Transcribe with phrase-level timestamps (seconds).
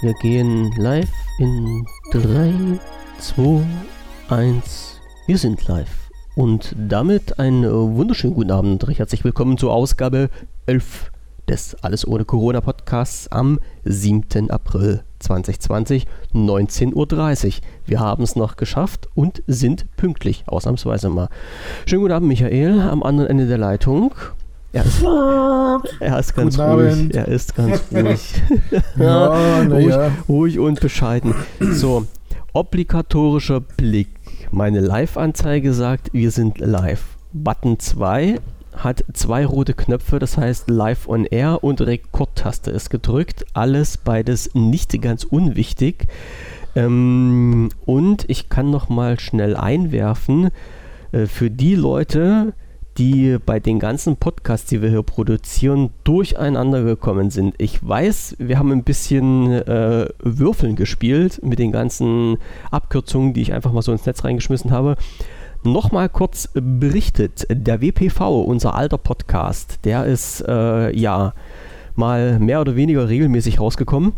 [0.00, 2.78] Wir gehen live in 3,
[3.18, 3.64] 2,
[4.28, 5.00] 1.
[5.26, 6.10] Wir sind live.
[6.36, 8.86] Und damit einen wunderschönen guten Abend.
[8.86, 10.30] Recht herzlich willkommen zur Ausgabe
[10.66, 11.10] 11
[11.48, 14.52] des Alles ohne Corona Podcasts am 7.
[14.52, 17.52] April 2020, 19.30 Uhr.
[17.84, 21.28] Wir haben es noch geschafft und sind pünktlich, ausnahmsweise mal.
[21.86, 24.14] Schönen guten Abend, Michael, am anderen Ende der Leitung.
[24.78, 25.02] Er ist,
[25.98, 27.12] er ist ganz ruhig.
[27.12, 28.42] Er ist ganz ruhig.
[28.96, 30.10] Ja, ruhig, ja.
[30.28, 31.34] ruhig und bescheiden.
[31.58, 32.06] So,
[32.52, 34.08] obligatorischer Blick.
[34.52, 37.16] Meine Live-Anzeige sagt, wir sind live.
[37.32, 38.38] Button 2
[38.76, 43.46] hat zwei rote Knöpfe, das heißt Live on Air und Rekordtaste ist gedrückt.
[43.54, 46.06] Alles beides nicht ganz unwichtig.
[46.76, 50.50] Ähm, und ich kann noch mal schnell einwerfen,
[51.10, 52.52] äh, für die Leute,
[52.98, 57.54] die bei den ganzen Podcasts, die wir hier produzieren, durcheinander gekommen sind.
[57.58, 62.38] Ich weiß, wir haben ein bisschen äh, Würfeln gespielt mit den ganzen
[62.70, 64.96] Abkürzungen, die ich einfach mal so ins Netz reingeschmissen habe.
[65.62, 71.34] Nochmal kurz berichtet, der WPV, unser alter Podcast, der ist äh, ja
[71.94, 74.12] mal mehr oder weniger regelmäßig rausgekommen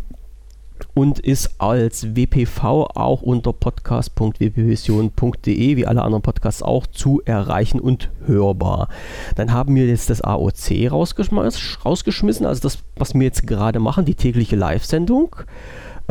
[0.93, 8.09] und ist als WPV auch unter podcast.wpvision.de wie alle anderen Podcasts auch zu erreichen und
[8.25, 8.89] hörbar.
[9.35, 14.05] Dann haben wir jetzt das AOC rausgeschmiss, rausgeschmissen, also das, was wir jetzt gerade machen,
[14.05, 15.35] die tägliche Live-Sendung.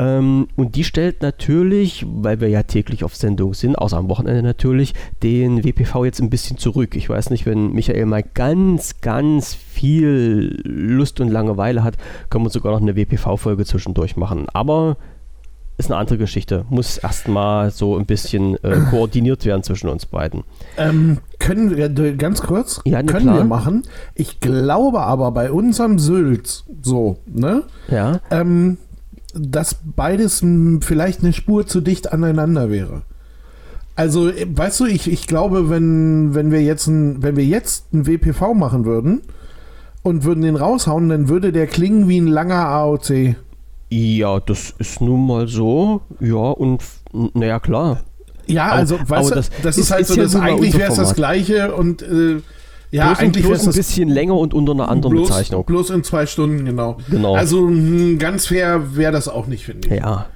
[0.01, 4.43] Ähm, und die stellt natürlich, weil wir ja täglich auf Sendung sind, außer am Wochenende
[4.43, 6.97] natürlich, den WPV jetzt ein bisschen zurück.
[6.97, 11.97] Ich weiß nicht, wenn Michael mal ganz, ganz viel Lust und Langeweile hat,
[12.31, 14.47] können wir sogar noch eine WPV-Folge zwischendurch machen.
[14.55, 14.97] Aber
[15.77, 16.65] ist eine andere Geschichte.
[16.71, 20.45] Muss erstmal so ein bisschen äh, koordiniert werden zwischen uns beiden.
[20.79, 23.37] Ähm, können wir, d- ganz kurz, Ja, na können klar.
[23.39, 23.83] wir machen.
[24.15, 28.77] Ich glaube aber bei unserem Sylt, so, ne, Ja, ähm,
[29.35, 30.45] dass beides
[30.81, 33.03] vielleicht eine Spur zu dicht aneinander wäre.
[33.97, 37.93] Also, äh, weißt du, ich, ich glaube, wenn, wenn wir jetzt ein, wenn wir jetzt
[37.93, 39.21] ein WPV machen würden
[40.03, 43.35] und würden den raushauen, dann würde der klingen wie ein langer AOC.
[43.91, 46.01] ja, das ist nun mal so.
[46.21, 46.83] Ja, und
[47.35, 48.01] naja, klar.
[48.47, 50.35] Ja, Aber- also, weißt aber du, das das, ist- ist halt ist so, ja dass
[50.37, 51.15] eigentlich wäre es das.
[51.15, 52.41] Gleiche und äh,
[52.91, 55.65] ja, bloß eigentlich bloß ein bisschen länger und unter einer anderen bloß, Bezeichnung.
[55.65, 56.97] bloß in zwei Stunden, genau.
[57.11, 57.35] Genau.
[57.37, 59.95] Also hm, ganz fair wäre das auch nicht, finde ich.
[60.01, 60.27] Ja.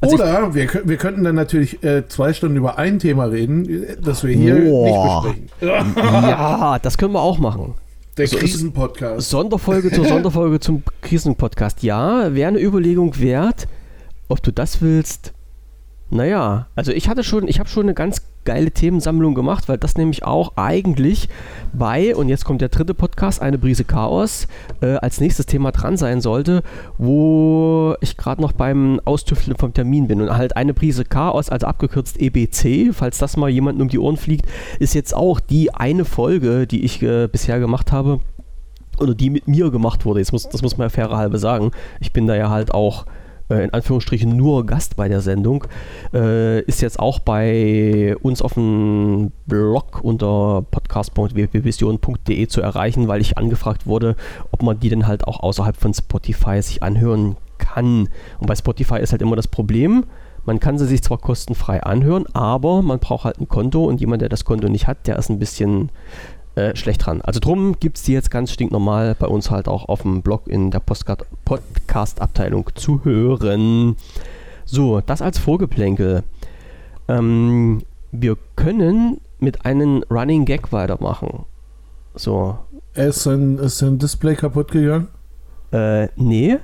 [0.00, 3.24] Also ich, Oder wir, kö- wir könnten dann natürlich äh, zwei Stunden über ein Thema
[3.26, 5.24] reden, äh, das wir hier Boah.
[5.26, 5.96] nicht besprechen.
[5.96, 7.74] ja, das können wir auch machen.
[8.18, 9.30] Der So ist- Krisenpodcast.
[9.30, 11.82] Sonderfolge zur Sonderfolge zum Krisenpodcast.
[11.82, 13.68] Ja, wäre eine Überlegung wert,
[14.28, 15.32] ob du das willst.
[16.10, 19.96] Naja, also ich hatte schon, ich habe schon eine ganz geile Themensammlung gemacht, weil das
[19.96, 21.28] nämlich auch eigentlich
[21.72, 24.46] bei, und jetzt kommt der dritte Podcast, eine Brise Chaos,
[24.80, 26.62] äh, als nächstes Thema dran sein sollte,
[26.98, 30.20] wo ich gerade noch beim Austüfteln vom Termin bin.
[30.20, 34.16] Und halt eine Prise Chaos, also abgekürzt EBC, falls das mal jemandem um die Ohren
[34.16, 34.46] fliegt,
[34.78, 38.20] ist jetzt auch die eine Folge, die ich äh, bisher gemacht habe,
[38.98, 40.20] oder die mit mir gemacht wurde.
[40.20, 41.70] Jetzt muss, das muss man ja fairer halber sagen.
[42.00, 43.06] Ich bin da ja halt auch
[43.48, 45.64] in Anführungsstrichen nur Gast bei der Sendung.
[46.12, 53.38] Äh, ist jetzt auch bei uns auf dem Blog unter podcast.wpvision.de zu erreichen, weil ich
[53.38, 54.16] angefragt wurde,
[54.50, 58.08] ob man die denn halt auch außerhalb von Spotify sich anhören kann.
[58.38, 60.04] Und bei Spotify ist halt immer das Problem,
[60.44, 64.22] man kann sie sich zwar kostenfrei anhören, aber man braucht halt ein Konto und jemand,
[64.22, 65.90] der das Konto nicht hat, der ist ein bisschen
[66.54, 67.20] äh, schlecht dran.
[67.22, 70.46] Also drum gibt es die jetzt ganz stinknormal bei uns halt auch auf dem Blog
[70.48, 73.96] in der Podcast-Abteilung zu hören.
[74.64, 76.22] So, das als Vorgeplänkel.
[77.08, 81.44] Ähm, wir können mit einem Running Gag weitermachen.
[82.14, 82.58] So,
[82.94, 85.08] Ist ein, ist ein Display kaputt gegangen?
[85.72, 86.58] äh, nee,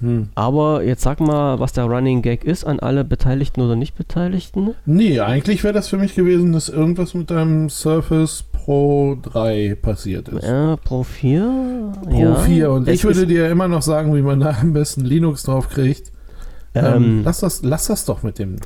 [0.00, 0.28] Hm.
[0.36, 4.76] aber jetzt sag mal, was der Running Gag ist an alle Beteiligten oder Nicht-Beteiligten.
[4.86, 10.28] Nee, eigentlich wäre das für mich gewesen, dass irgendwas mit deinem Surface Pro 3 passiert
[10.28, 10.44] ist.
[10.44, 11.92] Ja, Pro 4.
[12.04, 12.34] Pro ja.
[12.34, 12.70] 4.
[12.70, 15.70] Und Es ich würde dir immer noch sagen, wie man da am besten Linux drauf
[15.70, 16.12] kriegt.
[16.74, 18.56] Ähm, ähm, lass, das, lass das doch mit dem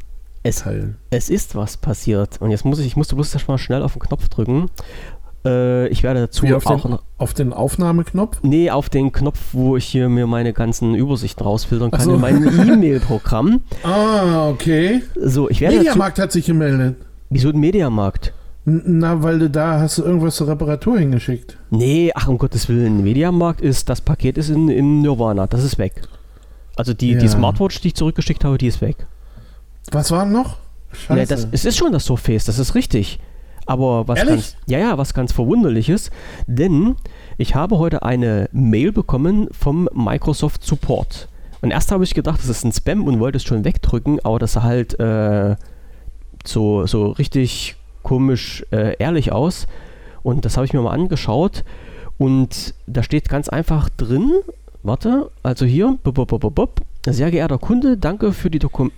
[0.43, 0.97] es, Teil.
[1.11, 2.41] es ist was passiert.
[2.41, 4.71] Und jetzt muss ich, ich musste bloß erst mal schnell auf den Knopf drücken.
[5.45, 7.05] Äh, ich werde dazu Wie auf auch den, noch.
[7.19, 8.39] auf den Aufnahmeknopf?
[8.43, 12.15] Nee, auf den Knopf, wo ich hier mir meine ganzen Übersichten rausfiltern kann so.
[12.15, 13.61] in meinem E-Mail-Programm.
[13.85, 15.05] Ah, okay.
[15.15, 15.85] So, ich werde dazu.
[15.87, 16.97] Mediamarkt hat sich gemeldet.
[17.31, 18.33] Wieso ein Mediamarkt?
[18.65, 21.59] Na, weil du da hast du irgendwas zur Reparatur hingeschickt.
[21.71, 25.79] Nee, ach um Gottes Willen, Mediamarkt ist, das Paket ist in, in Nirvana, das ist
[25.79, 26.03] weg.
[26.77, 27.31] Also die, die Ja.
[27.31, 29.07] Smartwatch, die ich zurückgeschickt habe, die ist weg.
[29.91, 30.59] Was war noch?
[30.93, 31.13] Scheiße.
[31.15, 33.19] Nee, das, es ist schon das Surface, das ist richtig.
[33.67, 34.35] Aber was Ehrlich?
[34.35, 36.11] ganz, ja, ja, was ganz verwunderliches,
[36.47, 36.97] denn
[37.39, 41.29] ich habe heute eine Mail bekommen vom Microsoft Support.
[41.63, 44.39] Und erst habe ich gedacht, das ist ein Spam und wollte es schon wegdrücken, aber
[44.39, 45.57] das halt äh,
[46.45, 49.67] so, so richtig komisch äh, ehrlich aus.
[50.23, 51.65] Und das habe ich mir mal angeschaut.
[52.19, 54.31] Und da steht ganz einfach drin,
[54.83, 58.95] warte, also hier, bop, bop, bop, bop, sehr geehrter Kunde, danke für die Dokument.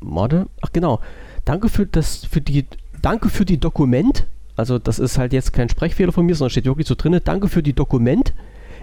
[0.00, 1.00] Warte, ach genau,
[1.44, 2.66] danke für das, für die,
[3.02, 4.26] danke für die Dokument.
[4.54, 7.48] Also das ist halt jetzt kein Sprechfehler von mir, sondern steht wirklich so drin, danke
[7.48, 8.34] für die Dokument.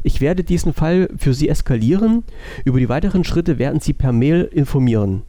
[0.03, 2.23] Ich werde diesen Fall für Sie eskalieren.
[2.65, 5.23] Über die weiteren Schritte werden Sie per Mail informieren.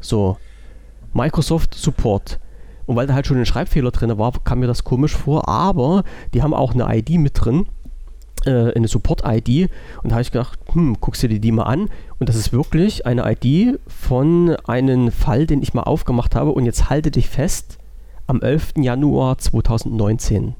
[0.00, 0.36] So.
[1.12, 2.40] Microsoft Support.
[2.88, 6.04] Und weil da halt schon ein Schreibfehler drin war, kam mir das komisch vor, aber
[6.32, 7.66] die haben auch eine ID mit drin,
[8.46, 9.70] äh, eine Support-ID.
[10.02, 11.90] Und da habe ich gedacht, hm, guckst du dir die mal an.
[12.18, 16.52] Und das ist wirklich eine ID von einem Fall, den ich mal aufgemacht habe.
[16.52, 17.76] Und jetzt halte dich fest,
[18.26, 18.78] am 11.
[18.78, 20.54] Januar 2019.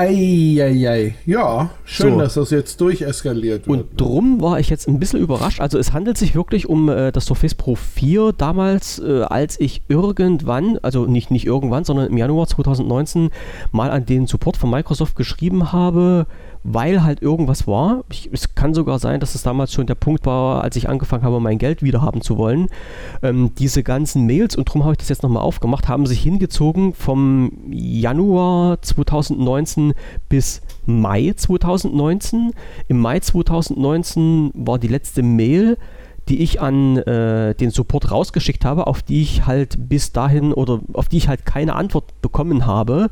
[0.00, 1.14] Eieiei.
[1.26, 2.18] Ja, schön, So.
[2.20, 3.80] dass das jetzt durcheskaliert wird.
[3.80, 5.60] Und drum war ich jetzt ein bisschen überrascht.
[5.60, 9.82] Also es handelt sich wirklich um äh, das Surface Pro 4 damals, äh, als ich
[9.88, 13.28] irgendwann, also nicht, nicht irgendwann, sondern im Januar 2019
[13.72, 16.26] mal an den Support von Microsoft geschrieben habe,
[16.62, 18.04] weil halt irgendwas war.
[18.10, 21.22] Ich, es kann sogar sein, dass es damals schon der Punkt war, als ich angefangen
[21.22, 22.68] habe, mein Geld wieder haben zu wollen.
[23.22, 26.92] Ähm, diese ganzen Mails, und darum habe ich das jetzt nochmal aufgemacht, haben sich hingezogen
[26.92, 29.94] vom Januar 2019
[30.28, 32.52] bis Mai 2019.
[32.88, 35.78] Im Mai 2019 war die letzte Mail,
[36.28, 40.80] die ich an äh, den Support rausgeschickt habe, auf die ich halt bis dahin oder
[40.92, 43.10] auf die ich halt keine Antwort bekommen habe,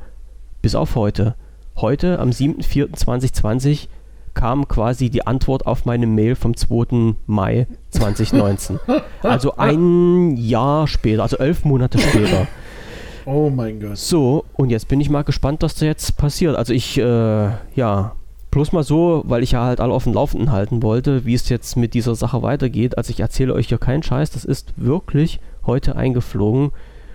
[0.61, 1.35] bis auf heute.
[1.81, 3.87] Heute, am 7.4.2020,
[4.35, 7.15] kam quasi die Antwort auf meine Mail vom 2.
[7.27, 8.81] Mai 2019.
[9.23, 12.49] also ein Jahr später, also elf Monate später.
[13.27, 13.97] oh mein Gott.
[13.97, 16.57] So, und jetzt bin ich mal gespannt, was da jetzt passiert.
[16.57, 18.17] Also ich, äh, ja,
[18.51, 21.49] bloß mal so, weil ich ja halt alle auf dem Laufenden halten wollte, wie es
[21.49, 22.99] jetzt mit dieser Sache weitergeht.
[22.99, 26.73] Also ich erzähle euch hier keinen Scheiß, das ist wirklich heute eingeflogen.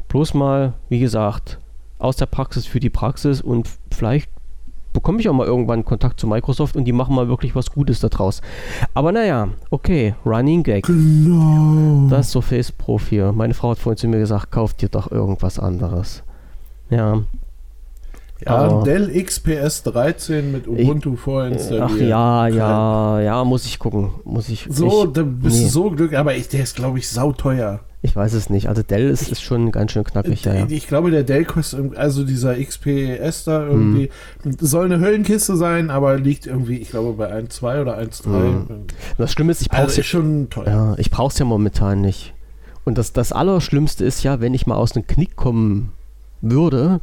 [0.07, 1.60] Bloß mal, wie gesagt,
[2.00, 4.30] aus der Praxis für die Praxis und vielleicht
[4.94, 8.00] bekomme ich auch mal irgendwann Kontakt zu Microsoft und die machen mal wirklich was Gutes
[8.00, 8.42] daraus.
[8.94, 10.86] Aber naja, okay, Running Gag.
[10.86, 12.07] Genau.
[12.10, 13.34] Das Surface Pro 4.
[13.34, 16.24] Meine Frau hat vorhin zu mir gesagt, kauf dir doch irgendwas anderes.
[16.90, 17.24] Ja.
[18.45, 21.90] Ja, Dell XPS 13 mit Ubuntu vorinstalliert.
[21.90, 24.12] Ach ja, ja, ja, muss ich gucken.
[24.24, 24.68] Muss ich.
[24.69, 25.63] So, ich, da bist nee.
[25.63, 26.19] du so glücklich.
[26.19, 27.80] Aber ich, der ist, glaube ich, sauteuer.
[28.01, 28.68] ich weiß es nicht.
[28.68, 30.66] Also Dell ist, ist schon ganz schön knackig, ja, ja.
[30.68, 34.10] Ich glaube, der Dell kostet, also dieser XPS da irgendwie,
[34.44, 34.57] Hm.
[34.60, 38.24] soll eine Höllenkiste sein, aber liegt irgendwie, ich glaube, bei 1,2 oder 1,3.
[38.25, 38.66] Hm.
[39.18, 40.68] Das Schlimme ist, ich brauche Also ist schon teuer.
[40.68, 42.34] Ja, ich brauche es ja momentan nicht.
[42.84, 45.94] Und das, das Allerschlimmste ist ja, wenn ich mal aus einem Knick kommen
[46.42, 47.00] würde.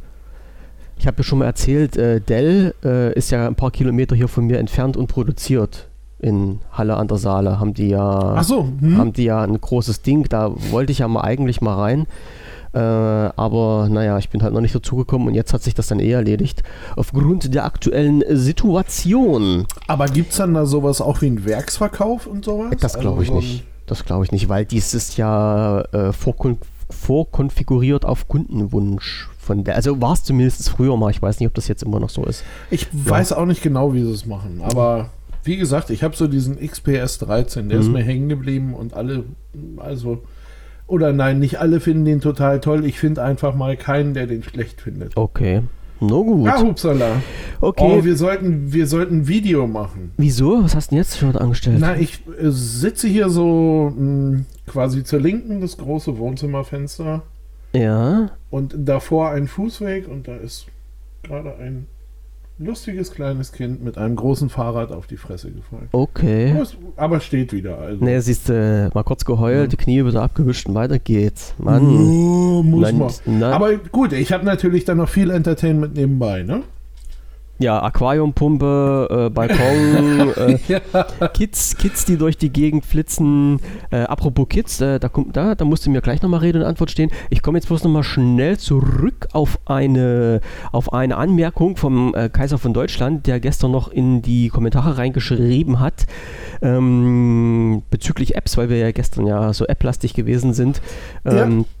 [1.01, 4.27] Ich habe ja schon mal erzählt, äh, Dell äh, ist ja ein paar Kilometer hier
[4.27, 5.87] von mir entfernt und produziert.
[6.19, 8.99] In Halle an der Saale haben die ja, so, hm?
[8.99, 10.25] haben die ja ein großes Ding.
[10.29, 12.05] Da wollte ich ja mal eigentlich mal rein.
[12.73, 15.99] Äh, aber naja, ich bin halt noch nicht dazugekommen und jetzt hat sich das dann
[15.99, 16.61] eh erledigt.
[16.95, 19.65] Aufgrund der aktuellen Situation.
[19.87, 22.75] aber gibt es dann da sowas auch wie einen Werksverkauf und sowas?
[22.79, 23.63] Das glaube ich Also so ein- nicht.
[23.87, 26.59] Das glaube ich nicht, weil dies ist ja äh, vorkon
[26.91, 29.75] vorkonfiguriert auf Kundenwunsch von der.
[29.75, 31.09] Also war es zumindest früher mal.
[31.11, 32.43] Ich weiß nicht, ob das jetzt immer noch so ist.
[32.69, 35.09] Ich weiß auch nicht genau, wie sie es machen, aber
[35.43, 37.93] wie gesagt, ich habe so diesen XPS 13, der ist Mhm.
[37.93, 39.23] mir hängen geblieben und alle,
[39.77, 40.21] also,
[40.87, 42.85] oder nein, nicht alle finden den total toll.
[42.85, 45.17] Ich finde einfach mal keinen, der den schlecht findet.
[45.17, 45.61] Okay.
[46.03, 46.49] No gut.
[46.49, 47.21] Ah, hupsala.
[47.59, 47.83] Okay.
[47.99, 50.11] Oh, wir sollten, wir sollten ein Video machen.
[50.17, 50.63] Wieso?
[50.63, 51.77] Was hast du denn jetzt schon angestellt?
[51.79, 57.21] Na, ich äh, sitze hier so mh, quasi zur Linken das große Wohnzimmerfenster
[57.73, 58.31] Ja.
[58.49, 60.65] und davor ein Fußweg und da ist
[61.23, 61.87] gerade ein
[62.57, 65.87] lustiges kleines Kind mit einem großen Fahrrad auf die Fresse gefallen.
[65.93, 66.53] Okay.
[66.95, 67.79] Aber steht wieder.
[67.79, 68.03] Also.
[68.05, 69.69] Ne, siehst du, mal kurz geheult, Mhm.
[69.69, 71.55] die Knie wieder abgewischt und weiter geht's.
[71.57, 71.81] Mann.
[71.81, 72.91] Oh, muss
[73.25, 73.43] man.
[73.43, 76.61] Aber gut, ich habe natürlich dann noch viel Entertainment nebenbei, ne?
[77.61, 81.27] Ja, Aquariumpumpe, äh, Balkon, äh, Ja.
[81.27, 83.59] Kids, Kids, die durch die Gegend flitzen.
[83.91, 86.89] Äh, apropos Kids, äh, da, kommt, da, da musste mir gleich nochmal Rede und Antwort
[86.89, 87.11] stehen.
[87.29, 90.41] Ich komme jetzt bloß nochmal schnell zurück auf eine,
[90.71, 95.79] auf eine Anmerkung vom äh, Kaiser von Deutschland, der gestern noch in die Kommentare reingeschrieben
[95.79, 96.07] hat,
[96.63, 100.81] ähm, bezüglich Apps, weil wir ja gestern ja so applastig gewesen sind.
[101.25, 101.43] Ja.
[101.43, 101.65] Ähm,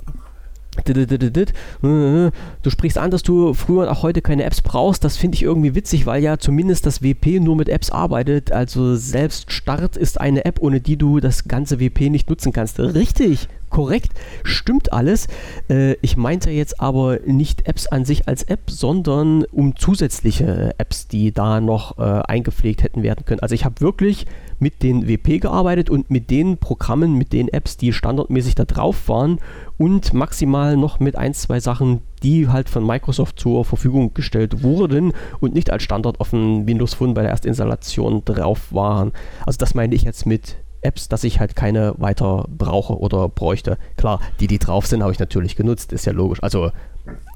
[0.85, 5.03] Du sprichst an, dass du früher und auch heute keine Apps brauchst.
[5.03, 8.53] Das finde ich irgendwie witzig, weil ja zumindest das WP nur mit Apps arbeitet.
[8.53, 12.79] Also selbst Start ist eine App, ohne die du das ganze WP nicht nutzen kannst.
[12.79, 14.11] Richtig, korrekt,
[14.43, 15.27] stimmt alles.
[15.69, 21.07] Äh, ich meinte jetzt aber nicht Apps an sich als App, sondern um zusätzliche Apps,
[21.07, 23.39] die da noch äh, eingepflegt hätten werden können.
[23.39, 24.27] Also ich habe wirklich
[24.59, 29.09] mit den WP gearbeitet und mit den Programmen, mit den Apps, die standardmäßig da drauf
[29.09, 29.39] waren
[29.79, 35.13] und maximal noch mit ein, zwei Sachen, die halt von Microsoft zur Verfügung gestellt wurden
[35.39, 39.13] und nicht als Standard auf dem Windows Phone bei der Erstinstallation drauf waren.
[39.45, 43.77] Also das meine ich jetzt mit Apps, dass ich halt keine weiter brauche oder bräuchte.
[43.97, 46.41] Klar, die, die drauf sind, habe ich natürlich genutzt, ist ja logisch.
[46.41, 46.71] Also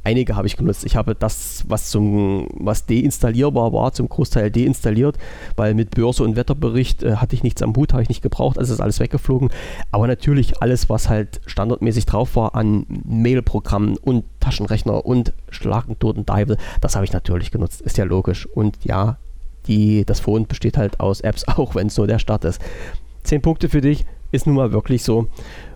[0.03, 0.85] einige habe ich genutzt.
[0.85, 5.17] Ich habe das, was zum, was deinstallierbar war, zum Großteil deinstalliert,
[5.55, 8.57] weil mit Börse und Wetterbericht äh, hatte ich nichts am Hut, habe ich nicht gebraucht,
[8.57, 9.49] also ist alles weggeflogen.
[9.91, 16.57] Aber natürlich alles, was halt standardmäßig drauf war an Mailprogrammen und Taschenrechner und Schlagentoten Dive,
[16.81, 18.45] das habe ich natürlich genutzt, ist ja logisch.
[18.45, 19.17] Und ja,
[19.67, 22.61] die, das Phone besteht halt aus Apps, auch wenn es nur der Start ist.
[23.25, 25.27] 10 Punkte für dich, ist nun mal wirklich so.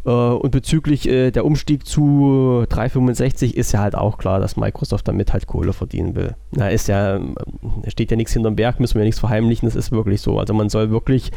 [0.06, 5.08] Äh, und bezüglich äh, der Umstieg zu 365 ist ja halt auch klar, dass Microsoft
[5.08, 6.36] damit halt Kohle verdienen will.
[6.52, 7.22] Na, ist ja, äh,
[7.88, 10.40] steht ja nichts hinterm Berg, müssen wir ja nichts verheimlichen, das ist wirklich so.
[10.40, 11.32] Also man soll wirklich,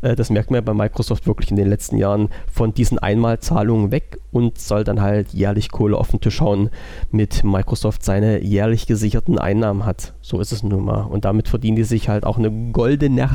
[0.00, 4.18] das merkt man ja bei Microsoft wirklich in den letzten Jahren, von diesen Einmalzahlungen weg
[4.30, 6.70] und soll dann halt jährlich Kohle auf den Tisch hauen,
[7.10, 10.14] mit Microsoft seine jährlich gesicherten Einnahmen hat.
[10.20, 11.02] So ist es nun mal.
[11.02, 13.28] Und damit verdienen die sich halt auch eine goldene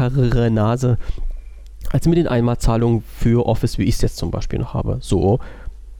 [0.52, 0.98] Nase
[1.94, 4.98] als mit den Einmalzahlungen für Office, wie ich es jetzt zum Beispiel noch habe.
[5.00, 5.40] So,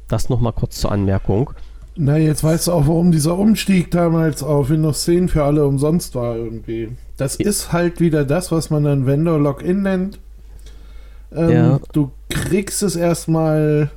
[0.08, 1.52] das nochmal kurz zur Anmerkung.
[1.96, 6.16] Na, jetzt weißt du auch, warum dieser Umstieg damals auf Windows 10 für alle umsonst
[6.16, 6.90] war irgendwie.
[7.18, 7.48] Das ja.
[7.48, 10.20] ist halt wieder das, was man dann Vendor Login nennt.
[11.32, 11.80] Ähm, ja.
[11.92, 13.92] Du kriegst es erstmal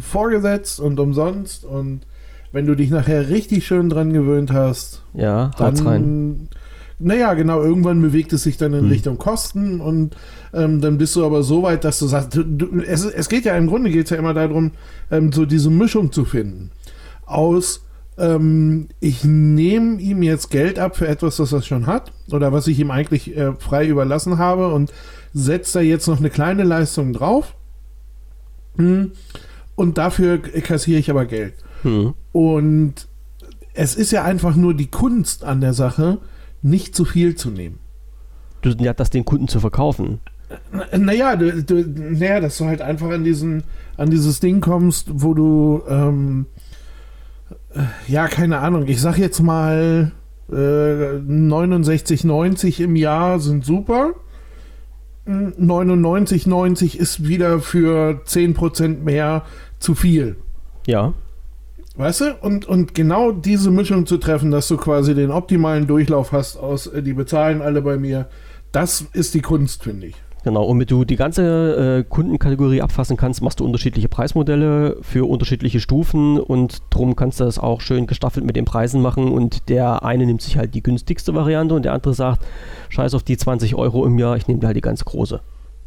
[0.00, 2.00] vorgesetzt und umsonst und
[2.52, 6.48] wenn du dich nachher richtig schön dran gewöhnt hast, ja, dann rein.
[6.98, 8.90] Naja, genau, irgendwann bewegt es sich dann in hm.
[8.90, 10.16] Richtung Kosten und
[10.52, 13.44] ähm, dann bist du aber so weit, dass du sagst, du, du, es, es, geht
[13.44, 14.72] ja im Grunde geht es ja immer darum,
[15.10, 16.70] ähm, so diese Mischung zu finden.
[17.26, 17.82] Aus
[18.18, 22.66] ähm, ich nehme ihm jetzt Geld ab für etwas, das er schon hat oder was
[22.66, 24.92] ich ihm eigentlich äh, frei überlassen habe und
[25.32, 27.54] setze da jetzt noch eine kleine Leistung drauf.
[28.76, 29.12] Hm,
[29.76, 31.54] und dafür kassiere ich aber Geld.
[31.82, 32.14] Hm.
[32.32, 33.06] Und
[33.74, 36.18] es ist ja einfach nur die Kunst an der Sache,
[36.62, 37.78] nicht zu viel zu nehmen.
[38.62, 40.18] Du, ja, das den Kunden zu verkaufen.
[40.96, 43.64] Naja, du, du, naja, dass du halt einfach an, diesen,
[43.96, 46.46] an dieses Ding kommst, wo du, ähm,
[47.74, 50.12] äh, ja, keine Ahnung, ich sag jetzt mal,
[50.50, 54.14] äh, 69, 90 im Jahr sind super.
[55.26, 59.44] 99, 90 ist wieder für 10% mehr
[59.78, 60.36] zu viel.
[60.86, 61.12] Ja.
[61.96, 62.34] Weißt du?
[62.40, 66.86] Und, und genau diese Mischung zu treffen, dass du quasi den optimalen Durchlauf hast aus,
[66.86, 68.28] äh, die bezahlen alle bei mir,
[68.72, 70.14] das ist die Kunst, finde ich.
[70.48, 75.28] Genau, und damit du die ganze äh, Kundenkategorie abfassen kannst, machst du unterschiedliche Preismodelle für
[75.28, 79.68] unterschiedliche Stufen und drum kannst du das auch schön gestaffelt mit den Preisen machen und
[79.68, 82.46] der eine nimmt sich halt die günstigste Variante und der andere sagt,
[82.88, 85.40] scheiß auf die 20 Euro im Jahr, ich nehme dir halt die ganz große.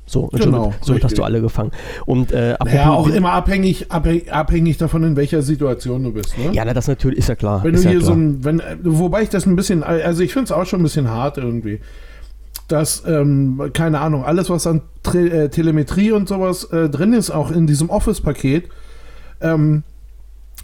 [0.06, 1.72] So, und genau, somit, hast du alle gefangen.
[2.06, 6.38] Und, äh, ja, auch immer abhängig, abhängig, abhängig davon, in welcher Situation du bist.
[6.38, 6.52] Ne?
[6.54, 7.64] Ja, na, das natürlich ist ja klar.
[7.64, 10.46] Wenn du hier ja so ein, wenn, wobei ich das ein bisschen, also ich finde
[10.46, 11.80] es auch schon ein bisschen hart irgendwie.
[12.72, 17.32] Dass, ähm, keine Ahnung, alles, was an Tre äh, Telemetrie und sowas äh, drin ist,
[17.32, 18.70] auch in diesem Office-Paket,
[19.42, 19.84] ähm,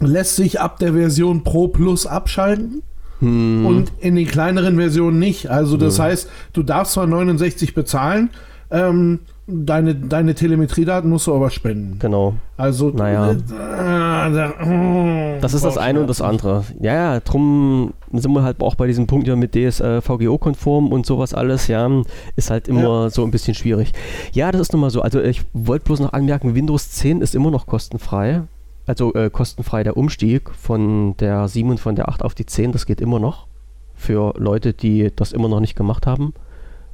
[0.00, 2.82] lässt sich ab der Version Pro Plus abschalten.
[3.20, 3.66] Hm.
[3.66, 5.50] Und in den kleineren Versionen nicht.
[5.50, 6.04] Also das hm.
[6.04, 8.30] heißt, du darfst zwar 69 bezahlen,
[8.70, 11.98] ähm, deine, deine Telemetriedaten musst du aber spenden.
[11.98, 12.34] Genau.
[12.56, 13.32] Also, naja.
[13.32, 16.64] Äh, das ist das eine und das andere.
[16.80, 21.34] Ja, ja, drum sind wir halt auch bei diesem Punkt ja mit DSVGO-konform und sowas
[21.34, 21.90] alles, ja,
[22.36, 23.10] ist halt immer ja.
[23.10, 23.92] so ein bisschen schwierig.
[24.32, 25.00] Ja, das ist nun mal so.
[25.00, 28.42] Also, ich wollte bloß noch anmerken, Windows 10 ist immer noch kostenfrei.
[28.86, 32.72] Also, äh, kostenfrei der Umstieg von der 7 und von der 8 auf die 10,
[32.72, 33.46] das geht immer noch.
[33.94, 36.34] Für Leute, die das immer noch nicht gemacht haben.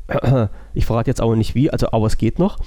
[0.75, 2.59] Ich verrate jetzt aber nicht wie, also aber es geht noch.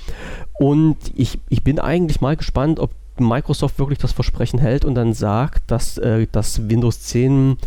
[0.60, 5.14] Und ich, ich bin eigentlich mal gespannt, ob Microsoft wirklich das Versprechen hält und dann
[5.14, 7.58] sagt, dass äh, das Windows 10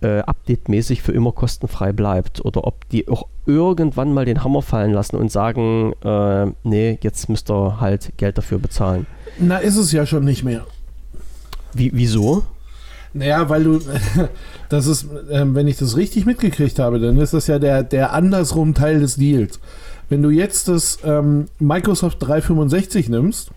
[0.00, 4.92] äh, update-mäßig für immer kostenfrei bleibt oder ob die auch irgendwann mal den Hammer fallen
[4.92, 9.06] lassen und sagen, äh, nee, jetzt müsst ihr halt Geld dafür bezahlen.
[9.38, 10.66] Na, ist es ja schon nicht mehr.
[11.72, 12.44] Wie, wieso?
[13.18, 13.80] Naja, weil du,
[14.68, 18.12] das ist, ähm, wenn ich das richtig mitgekriegt habe, dann ist das ja der, der
[18.12, 19.60] andersrum Teil des Deals.
[20.08, 23.50] Wenn du jetzt das ähm, Microsoft 365 nimmst,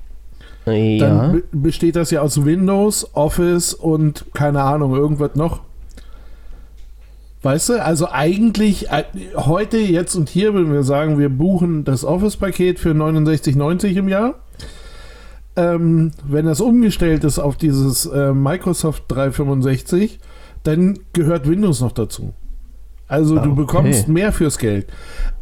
[0.66, 0.98] ja.
[1.00, 5.62] dann besteht das ja aus Windows, Office und keine Ahnung, irgendwas noch.
[7.44, 9.04] Weißt du, also eigentlich äh,
[9.36, 14.36] heute, jetzt und hier würden wir sagen, wir buchen das Office-Paket für 69,90 im Jahr.
[15.56, 20.20] Ähm, wenn das umgestellt ist auf dieses äh, Microsoft 365,
[20.64, 22.34] dann gehört Windows noch dazu.
[23.08, 23.56] Also du Okay.
[23.62, 24.88] bekommst mehr fürs Geld.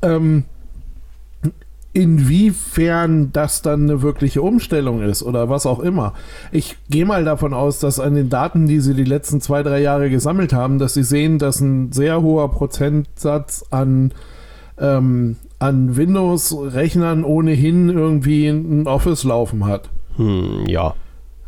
[0.02, 0.46] Ähm,
[1.94, 6.14] inwiefern das dann eine wirkliche Umstellung ist oder was auch immer.
[6.52, 9.82] Ich gehe mal davon aus, dass an den Daten, die sie die letzten zwei, drei
[9.82, 14.14] Jahre gesammelt haben, dass sie sehen, dass ein sehr hoher Prozentsatz an,
[14.80, 19.90] ähm, an Windows-Rechnern ohnehin irgendwie ein Office laufen hat.
[20.20, 20.94] Hm, ja.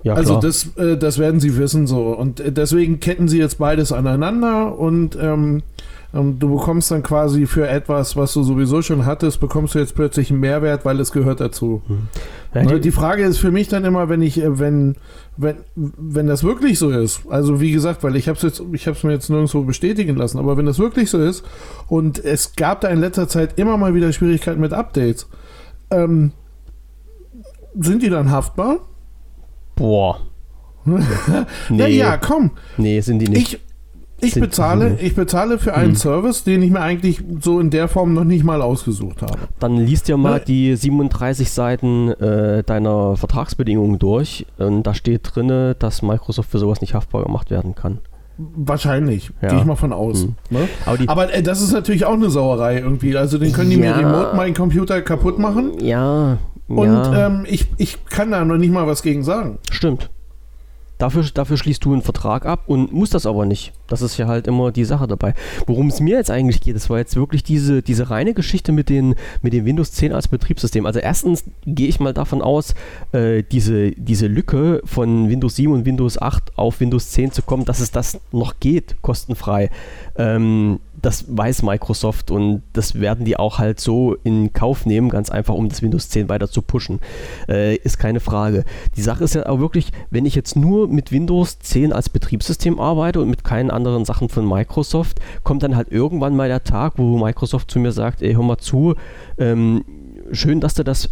[0.04, 2.08] Ja, also das, äh, das werden sie wissen so.
[2.08, 5.62] Und äh, deswegen ketten sie jetzt beides aneinander und ähm,
[6.14, 9.96] ähm, du bekommst dann quasi für etwas, was du sowieso schon hattest, bekommst du jetzt
[9.96, 11.82] plötzlich einen Mehrwert, weil es gehört dazu.
[12.54, 14.96] ja, Ne, die, Die Frage ist für mich dann immer, wenn ich, äh, wenn,
[15.38, 18.88] wenn, wenn das wirklich so ist, also wie gesagt, weil ich habe es jetzt, ich
[18.88, 21.46] habe es mir jetzt nirgendwo bestätigen lassen, aber wenn das wirklich so ist
[21.88, 25.28] und es gab da in letzter Zeit immer mal wieder Schwierigkeiten mit Updates,
[25.92, 26.32] ähm,
[27.80, 28.78] sind die dann haftbar?
[29.76, 30.20] boah.
[30.86, 33.54] Na Nee, ja, komm, nee, sind die nicht.
[34.20, 37.88] ich, ich bezahle, ich bezahle für einen Service, den ich mir eigentlich so in der
[37.88, 39.38] Form noch nicht mal ausgesucht habe.
[39.60, 40.44] Dann liest dir mal Ne?
[40.48, 44.46] die 37 Seiten äh, deiner Vertragsbedingungen durch.
[44.58, 48.00] Und da steht drinne, dass Microsoft für sowas nicht haftbar gemacht werden kann.
[48.38, 49.50] Wahrscheinlich, Ja.
[49.50, 50.26] gehe ich mal von aus.
[50.26, 50.36] Mhm.
[50.50, 50.68] Ne?
[50.86, 53.16] Aber Aber äh, das ist natürlich auch eine Sauerei irgendwie.
[53.16, 53.98] Also den können die Ja.
[53.98, 55.74] mir remote meinen Computer kaputt machen.
[55.80, 56.38] ja,
[56.78, 59.60] Und ja, ähm, ich, ich kann da noch nicht mal was gegen sagen.
[59.72, 60.10] stimmt.
[61.02, 63.74] Dafür, dafür schließt du einen Vertrag ab und musst das aber nicht.
[63.88, 65.34] Das ist ja halt immer die Sache dabei.
[65.66, 68.88] Worum es mir jetzt eigentlich geht, das war jetzt wirklich diese, diese reine Geschichte mit,
[68.88, 70.86] den, mit dem Windows 10 als Betriebssystem.
[70.86, 72.76] Also erstens gehe ich mal davon aus,
[73.14, 77.66] äh, diese, diese Lücke von Windows 7 und Windows 8 auf Windows 10 zu kommen,
[77.66, 79.72] dass es das noch geht, kostenfrei.
[80.18, 85.30] Ähm, das weiß Microsoft und das werden die auch halt so in Kauf nehmen, ganz
[85.30, 87.00] einfach, um das Windows 10 weiter zu pushen.
[87.48, 88.64] Äh, ist keine Frage.
[88.96, 92.80] Die Sache ist ja auch wirklich, wenn ich jetzt nur mit Windows 10 als Betriebssystem
[92.80, 96.94] arbeite und mit keinen anderen Sachen von Microsoft, kommt dann halt irgendwann mal der Tag,
[96.98, 98.96] wo Microsoft zu mir sagt, ey, hör mal zu,
[99.38, 99.84] ähm,
[100.32, 101.10] schön, dass du das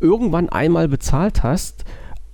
[0.00, 1.84] irgendwann einmal bezahlt hast,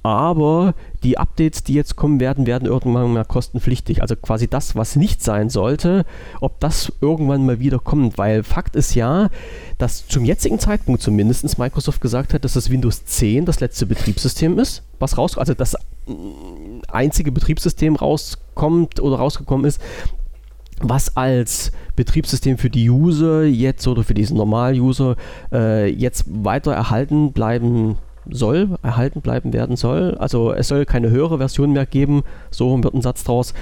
[0.04, 4.02] aber die Updates, die jetzt kommen werden, werden irgendwann mal kostenpflichtig.
[4.02, 6.04] Also quasi das, was nicht sein sollte,
[6.42, 8.18] ob das irgendwann mal wieder kommt.
[8.18, 9.30] Weil Fakt ist ja,
[9.78, 14.58] dass zum jetzigen Zeitpunkt zumindest Microsoft gesagt hat, dass das Windows 10 das letzte Betriebssystem
[14.58, 15.74] ist, was raus, also das
[16.06, 19.80] mm, einzige Betriebssystem rauskommt oder rausgekommen ist,
[20.80, 25.16] was als Betriebssystem für die User jetzt oder für diesen Normal-User
[25.50, 27.96] äh, jetzt weiter erhalten bleiben
[28.30, 30.16] soll, erhalten bleiben werden soll.
[30.18, 33.54] Also es soll keine höhere Version mehr geben, so wird ein Satz draus.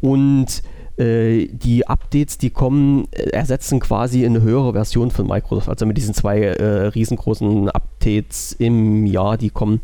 [0.00, 0.62] Und
[0.96, 5.68] äh, die Updates, die kommen, äh, ersetzen quasi eine höhere Version von Microsoft.
[5.68, 9.80] Also mit diesen zwei äh, riesengroßen Updates im Jahr, die kommen,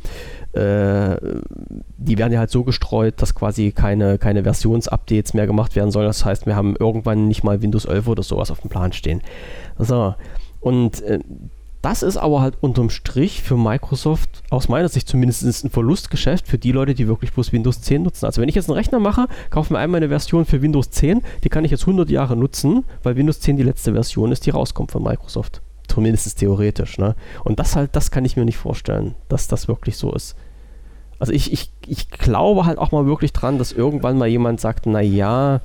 [0.53, 1.17] äh,
[1.97, 6.07] die werden ja halt so gestreut, dass quasi keine, keine Versionsupdates mehr gemacht werden sollen.
[6.07, 9.21] Das heißt, wir haben irgendwann nicht mal Windows 11 oder sowas auf dem Plan stehen.
[9.79, 10.15] So,
[10.61, 11.19] und äh,
[11.83, 16.59] das ist aber halt unterm Strich für Microsoft aus meiner Sicht zumindest ein Verlustgeschäft für
[16.59, 18.27] die Leute, die wirklich bloß Windows 10 nutzen.
[18.27, 21.23] Also wenn ich jetzt einen Rechner mache, kaufe mir einmal eine Version für Windows 10,
[21.43, 24.51] die kann ich jetzt 100 Jahre nutzen, weil Windows 10 die letzte Version ist, die
[24.51, 25.63] rauskommt von Microsoft.
[25.89, 26.99] Zumindest theoretisch.
[26.99, 27.17] Ne?
[27.45, 30.37] Und das halt, das kann ich mir nicht vorstellen, dass das wirklich so ist.
[31.19, 34.87] Also ich, ich, ich glaube halt auch mal wirklich dran, dass irgendwann mal jemand sagt,
[34.87, 35.61] naja,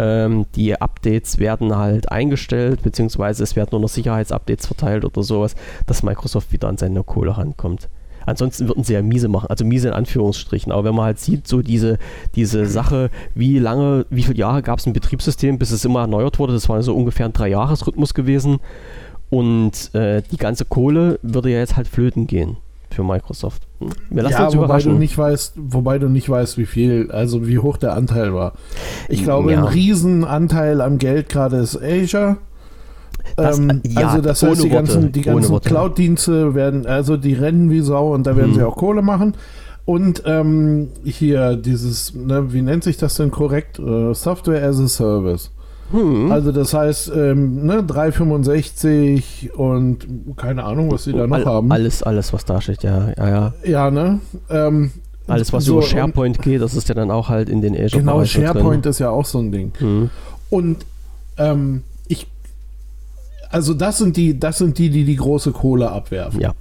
[0.00, 5.54] ähm, die Updates werden halt eingestellt, beziehungsweise es werden nur noch Sicherheitsupdates verteilt oder sowas,
[5.86, 7.90] dass Microsoft wieder an seine Kohle rankommt.
[8.24, 10.72] Ansonsten würden sie ja miese machen, also miese in Anführungsstrichen.
[10.72, 11.98] Aber wenn man halt sieht, so diese,
[12.34, 16.38] diese Sache, wie lange, wie viele Jahre gab es ein Betriebssystem, bis es immer erneuert
[16.38, 18.58] wurde, das war so ungefähr ein Drei-Jahres-Rhythmus gewesen.
[19.28, 22.56] Und äh, die ganze Kohle würde ja jetzt halt flöten gehen
[22.90, 23.62] für Microsoft.
[23.78, 23.88] Hm?
[24.10, 24.92] Wir lassen ja, uns wobei überraschen.
[24.92, 28.52] du nicht weißt, wobei du nicht weißt, wie viel, also wie hoch der Anteil war.
[29.08, 29.58] Ich glaube, Ja.
[29.58, 32.36] ein Riesenanteil am Geld gerade ist Azure.
[33.36, 35.60] Das- ähm, ja, also das heißt, die ganzen, die ganzen.
[35.60, 38.54] Cloud-Dienste werden, also die rennen wie Sau und da werden Hm.
[38.54, 39.34] sie auch Kohle machen.
[39.86, 43.78] Und ähm, hier dieses, ne, wie nennt sich das denn korrekt?
[43.78, 45.50] Äh, Software as a Service.
[45.90, 46.30] Hm.
[46.30, 51.72] Also das heißt, ähm, ne, 365 und keine Ahnung, was sie da noch All, haben.
[51.72, 53.54] Alles, alles, was da steht, ja, ja, ja.
[53.64, 54.20] Ja, ne?
[54.48, 54.92] Ähm,
[55.26, 57.74] Alles, was so, über und- SharePoint geht, das ist ja dann auch halt in den
[57.74, 59.72] Azure Genau, SharePoint ist ja auch so ein Ding.
[59.72, 59.88] Drin.
[59.88, 60.10] Hm.
[60.50, 60.86] Und
[61.38, 62.26] ähm, ich,
[63.50, 66.40] also das sind die, das sind die, die die große Kohle abwerfen.
[66.40, 66.54] Ja.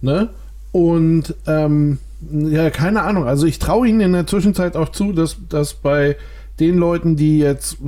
[0.00, 0.28] Ne?
[0.72, 1.98] Und ähm,
[2.30, 3.24] ja, keine Ahnung.
[3.24, 6.16] Also ich traue ihnen in der Zwischenzeit auch zu, dass, dass bei
[6.60, 7.78] den Leuten, die jetzt,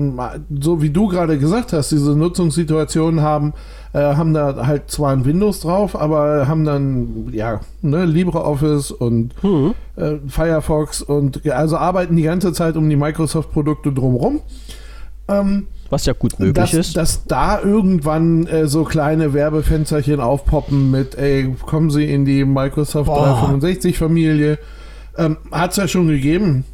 [0.61, 3.53] so wie du gerade gesagt hast, diese Nutzungssituationen haben,
[3.93, 9.35] äh, haben da halt zwar ein Windows drauf, aber haben dann, ja, ne, LibreOffice und
[9.43, 9.75] mhm.
[9.97, 14.41] äh, Firefox und also arbeiten die ganze Zeit um die Microsoft-Produkte drumherum.
[15.29, 16.97] Ähm, was ja gut möglich dass, ist.
[16.97, 23.11] Dass da irgendwann äh, so kleine Werbefensterchen aufpoppen mit, ey, kommen Sie in die Microsoft
[23.11, 24.59] 365-Familie.
[25.19, 26.65] Ähm, Hat es ja schon gegeben.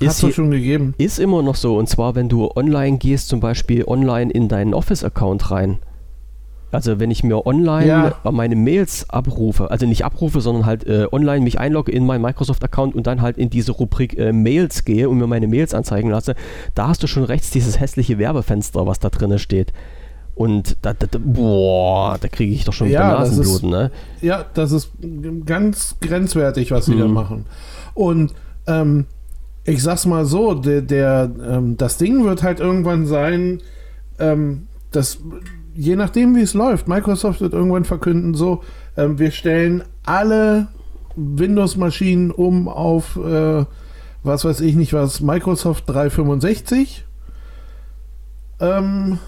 [0.00, 0.94] Hat es schon gegeben.
[0.98, 1.76] Ist immer noch so.
[1.76, 5.78] Und zwar, wenn du online gehst, zum Beispiel online in deinen Office-Account rein
[6.72, 8.30] also wenn ich mir online ja.
[8.30, 12.94] meine Mails abrufe, also nicht abrufe, sondern halt äh, online mich einlogge in meinen Microsoft-Account
[12.94, 16.34] und dann halt in diese Rubrik äh, Mails gehe und mir meine Mails anzeigen lasse,
[16.74, 19.72] da hast du schon rechts dieses hässliche Werbefenster, was da drin steht.
[20.34, 23.90] Und da, da, da boah, da kriege ich doch schon ja, Nasenbluten, ist, ne?
[24.22, 24.92] Ja, das ist
[25.44, 27.00] ganz grenzwertig, was sie mhm.
[27.00, 27.46] da machen.
[27.94, 28.32] Und
[28.66, 29.06] ähm,
[29.70, 33.60] ich sag's mal so, der, der ähm, das Ding wird halt irgendwann sein,
[34.18, 35.18] ähm, dass
[35.74, 38.62] je nachdem, wie es läuft, Microsoft wird irgendwann verkünden, so,
[38.96, 40.68] äh, wir stellen alle
[41.16, 43.64] Windows-Maschinen um auf, äh,
[44.22, 47.06] was weiß ich nicht was, Microsoft 365.
[48.60, 49.18] Ähm,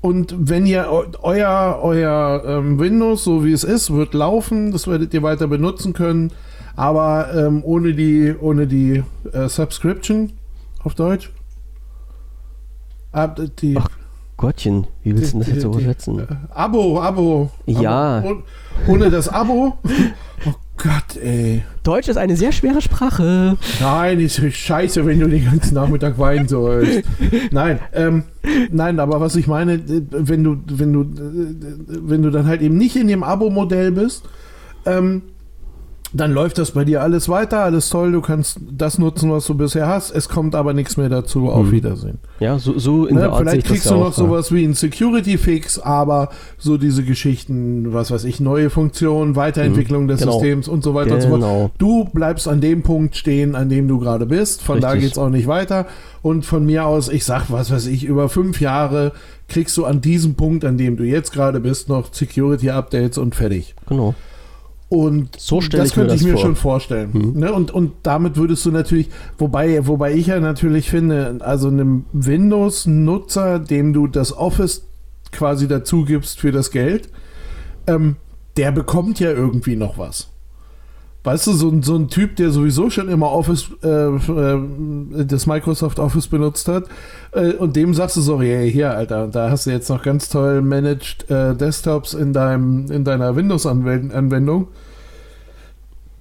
[0.00, 0.86] und wenn ihr
[1.22, 5.92] euer, euer ähm, Windows, so wie es ist, wird laufen, das werdet ihr weiter benutzen
[5.92, 6.32] können,
[6.80, 10.32] aber ähm, ohne die, ohne die äh, Subscription
[10.82, 11.30] auf Deutsch.
[13.12, 13.86] Ab, die, Ach,
[14.38, 16.26] Gottchen, wie willst du das jetzt übersetzen?
[16.48, 17.50] Abo, Abo.
[17.66, 18.20] Ja.
[18.20, 18.42] Abo.
[18.88, 19.78] Ohne das Abo.
[20.46, 21.62] Oh Gott, ey.
[21.82, 23.58] Deutsch ist eine sehr schwere Sprache.
[23.78, 27.02] Nein, ist scheiße, wenn du den ganzen Nachmittag weinen sollst.
[27.50, 28.22] Nein, ähm,
[28.70, 31.04] nein, aber was ich meine, wenn du, wenn du,
[32.08, 34.24] wenn du dann halt eben nicht in dem Abo-Modell bist,
[34.86, 35.20] ähm,
[36.12, 39.54] dann läuft das bei dir alles weiter, alles toll, du kannst das nutzen, was du
[39.54, 41.72] bisher hast, es kommt aber nichts mehr dazu, auf mhm.
[41.72, 42.18] Wiedersehen.
[42.40, 43.22] Ja, so, so in ne?
[43.22, 47.92] der Art Vielleicht kriegst du noch auch, sowas wie ein Security-Fix, aber so diese Geschichten,
[47.92, 50.08] was weiß ich, neue Funktionen, Weiterentwicklung mhm.
[50.08, 50.32] des genau.
[50.32, 51.16] Systems und so weiter genau.
[51.16, 51.40] und so fort.
[51.40, 51.70] Genau.
[51.78, 54.90] Du bleibst an dem Punkt stehen, an dem du gerade bist, von Richtig.
[54.90, 55.86] da geht es auch nicht weiter
[56.22, 59.12] und von mir aus, ich sag, was weiß ich, über fünf Jahre
[59.48, 63.74] kriegst du an diesem Punkt, an dem du jetzt gerade bist, noch Security-Updates und fertig.
[63.88, 64.14] Genau.
[64.90, 66.40] Und so das könnte ich mir, vor.
[66.40, 67.10] schon vorstellen.
[67.12, 67.38] Mhm.
[67.38, 67.52] Ne?
[67.52, 73.60] Und, und damit würdest du natürlich, wobei, wobei ich ja natürlich finde, also einem Windows-Nutzer,
[73.60, 74.82] dem du das Office
[75.30, 77.08] quasi dazu gibst für das Geld,
[77.86, 78.16] ähm,
[78.56, 80.28] der bekommt ja irgendwie noch was.
[81.22, 85.46] Weißt du, so, ein, so ein Typ, der sowieso schon immer Office, äh, äh, das
[85.46, 86.84] Microsoft Office benutzt hat,
[87.32, 90.30] äh, und dem sagst du so, hey, hier, Alter, da hast du jetzt noch ganz
[90.30, 94.68] toll managed äh, Desktops in, deinem, in deiner Windows-Anwendung.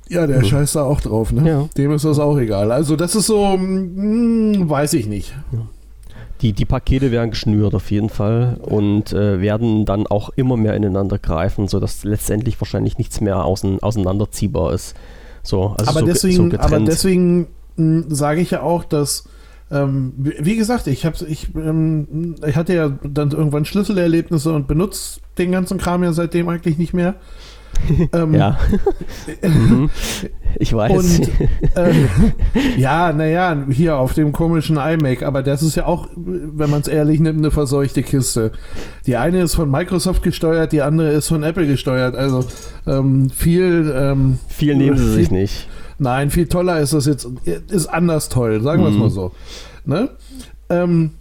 [0.09, 0.45] Ja, der mhm.
[0.45, 1.47] scheißt da auch drauf, ne?
[1.47, 1.69] Ja.
[1.77, 2.71] Dem ist das auch egal.
[2.71, 5.33] Also, das ist so, mh, hm, weiß ich nicht.
[5.53, 5.59] Ja.
[6.41, 10.73] Die, die Pakete werden geschnürt auf jeden Fall und äh, werden dann auch immer mehr
[10.73, 14.95] ineinander greifen, sodass letztendlich wahrscheinlich nichts mehr außen, auseinanderziehbar ist.
[15.43, 19.25] So, also aber, so, deswegen, so aber deswegen hm, sage ich ja auch, dass
[19.71, 25.19] ähm, wie gesagt, ich, hab's, ich, ähm, ich hatte ja dann irgendwann Schlüsselerlebnisse und benutze
[25.37, 27.15] den ganzen Kram ja seitdem eigentlich nicht mehr.
[28.13, 28.57] ähm, ja.
[29.41, 29.89] mhm.
[30.57, 31.19] Ich weiß.
[31.19, 31.29] Und,
[31.75, 31.93] äh,
[32.77, 36.87] ja, naja, hier auf dem komischen iMac, aber das ist ja auch, wenn man es
[36.87, 38.51] ehrlich nimmt, eine verseuchte Kiste.
[39.05, 42.15] Die eine ist von Microsoft gesteuert, die andere ist von Apple gesteuert.
[42.15, 42.45] Also
[42.87, 43.93] ähm, viel.
[43.95, 45.67] Ähm, viel nehmen sie viel, sich nicht.
[45.99, 47.27] Nein, viel toller ist das jetzt,
[47.69, 48.99] ist anders toll, sagen wir es mhm.
[49.01, 49.31] mal so.
[49.85, 50.09] Ne?
[50.69, 51.11] Ähm,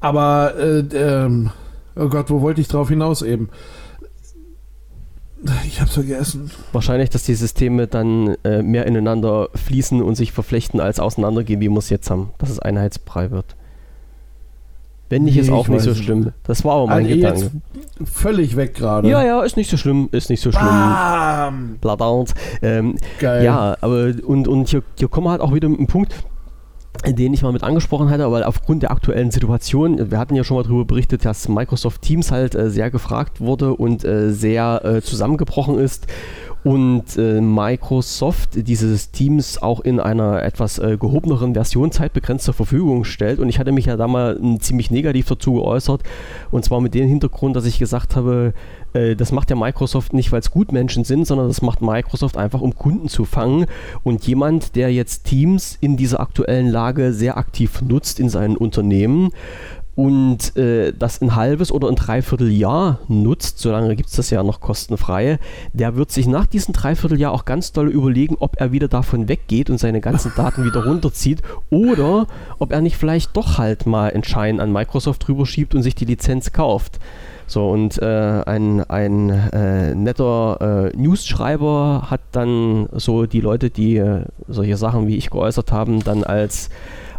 [0.00, 1.50] aber, äh, ähm,
[1.96, 3.48] oh Gott, wo wollte ich drauf hinaus eben?
[5.66, 6.50] Ich hab's vergessen.
[6.72, 11.68] Wahrscheinlich, dass die Systeme dann äh, mehr ineinander fließen und sich verflechten als auseinandergehen, wie
[11.68, 12.30] wir es jetzt haben.
[12.38, 13.56] Dass es einheitsbrei wird.
[15.10, 16.20] Wenn nicht, nee, ist auch nicht so schlimm.
[16.20, 16.34] Nicht.
[16.44, 17.50] Das war auch mein also Gedanke.
[18.04, 19.08] Völlig weg gerade.
[19.08, 20.68] Ja, ja, ist nicht so schlimm, ist nicht so schlimm.
[20.68, 21.78] Bam!
[22.62, 23.44] Ähm, Geil.
[23.44, 26.14] Ja, aber und, und hier, hier kommen wir halt auch wieder mit einem Punkt,
[27.06, 30.56] den ich mal mit angesprochen hatte, aber aufgrund der aktuellen Situation, wir hatten ja schon
[30.56, 35.02] mal darüber berichtet, dass Microsoft Teams halt äh, sehr gefragt wurde und äh, sehr äh,
[35.02, 36.06] zusammengebrochen ist
[36.64, 43.04] und äh, Microsoft dieses Teams auch in einer etwas äh, gehobeneren Version zeitbegrenzt zur Verfügung
[43.04, 43.38] stellt.
[43.38, 46.02] Und ich hatte mich ja da mal ziemlich negativ dazu geäußert
[46.50, 48.52] und zwar mit dem Hintergrund, dass ich gesagt habe,
[48.92, 52.60] äh, das macht ja Microsoft nicht, weil es Gutmenschen sind, sondern das macht Microsoft einfach,
[52.60, 53.66] um Kunden zu fangen.
[54.02, 59.30] Und jemand, der jetzt Teams in dieser aktuellen Lage sehr aktiv nutzt in seinen Unternehmen,
[59.94, 64.60] und äh, das ein halbes oder ein Dreivierteljahr nutzt, solange gibt es das ja noch
[64.60, 65.38] kostenfrei,
[65.72, 69.68] der wird sich nach diesem Dreivierteljahr auch ganz doll überlegen, ob er wieder davon weggeht
[69.70, 72.26] und seine ganzen Daten wieder runterzieht oder
[72.58, 75.94] ob er nicht vielleicht doch halt mal einen Schein an Microsoft drüber schiebt und sich
[75.94, 76.98] die Lizenz kauft.
[77.50, 83.96] So, und äh, ein, ein äh, netter äh, News-Schreiber hat dann so die Leute, die
[83.96, 86.70] äh, solche Sachen wie ich geäußert haben, dann als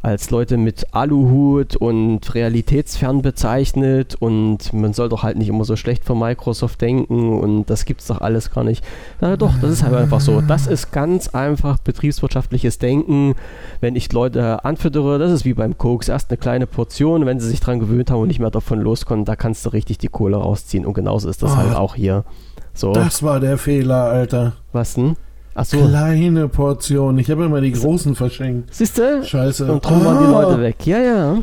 [0.01, 5.75] als Leute mit Aluhut und realitätsfern bezeichnet und man soll doch halt nicht immer so
[5.75, 8.83] schlecht von Microsoft denken und das gibt's doch alles gar nicht.
[9.19, 10.41] Na doch, das ist halt einfach so.
[10.41, 13.35] Das ist ganz einfach betriebswirtschaftliches Denken.
[13.79, 17.49] Wenn ich Leute anfüttere, das ist wie beim Koks, erst eine kleine Portion, wenn sie
[17.49, 20.37] sich dran gewöhnt haben und nicht mehr davon loskommen, da kannst du richtig die Kohle
[20.37, 22.23] rausziehen und genauso ist das oh, halt auch hier.
[22.73, 22.93] So.
[22.93, 24.53] Das war der Fehler, Alter.
[24.71, 25.15] Was denn?
[25.53, 25.77] Ach so.
[25.77, 27.17] Kleine Portion.
[27.19, 28.73] Ich habe immer die großen verschenkt.
[28.73, 29.23] Siehst du?
[29.23, 29.71] Scheiße.
[29.71, 30.05] Und drum ah.
[30.05, 30.75] waren die Leute weg.
[30.85, 31.37] Ja, ja.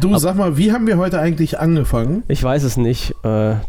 [0.00, 2.22] Du, Aber sag mal, wie haben wir heute eigentlich angefangen?
[2.28, 3.14] Ich weiß es nicht.
[3.24, 3.28] Äh,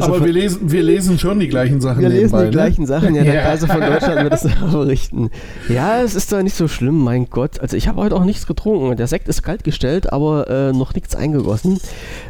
[0.00, 2.00] Aber wir lesen, wir lesen schon die gleichen Sachen.
[2.00, 2.50] Wir lesen die ne?
[2.50, 3.22] gleichen Sachen, ja.
[3.22, 3.42] Der ja.
[3.42, 5.30] Kaiser von Deutschland wird das berichten.
[5.68, 7.60] Ja, es ist doch nicht so schlimm, mein Gott.
[7.60, 8.96] Also ich habe heute auch nichts getrunken.
[8.96, 11.78] Der Sekt ist kalt gestellt, aber äh, noch nichts eingegossen.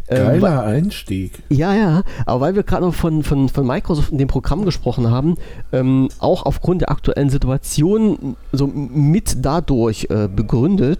[0.08, 1.42] Ähm, Geiler Einstieg.
[1.48, 2.02] Ja, ja.
[2.26, 5.36] Aber weil wir gerade noch von, von, von Microsoft in dem Programm gesprochen haben,
[5.72, 10.97] ähm, auch aufgrund der aktuellen Situation so mit dadurch äh, begründet,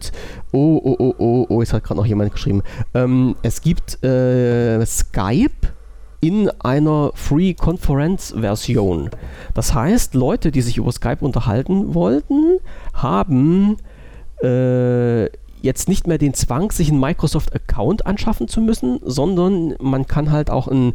[0.53, 2.63] oh, oh, oh, oh, oh, jetzt hat gerade noch jemand geschrieben,
[2.95, 5.69] ähm, es gibt äh, Skype
[6.21, 9.11] in einer Free Conference Version.
[9.55, 12.59] Das heißt, Leute, die sich über Skype unterhalten wollten,
[12.93, 13.77] haben
[14.43, 15.27] äh,
[15.63, 20.51] jetzt nicht mehr den Zwang, sich einen Microsoft-Account anschaffen zu müssen, sondern man kann halt
[20.51, 20.95] auch ein,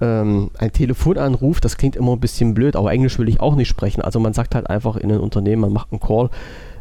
[0.00, 3.68] ähm, ein Telefonanruf, das klingt immer ein bisschen blöd, aber Englisch will ich auch nicht
[3.68, 4.02] sprechen.
[4.02, 6.30] Also man sagt halt einfach in ein Unternehmen, man macht einen Call,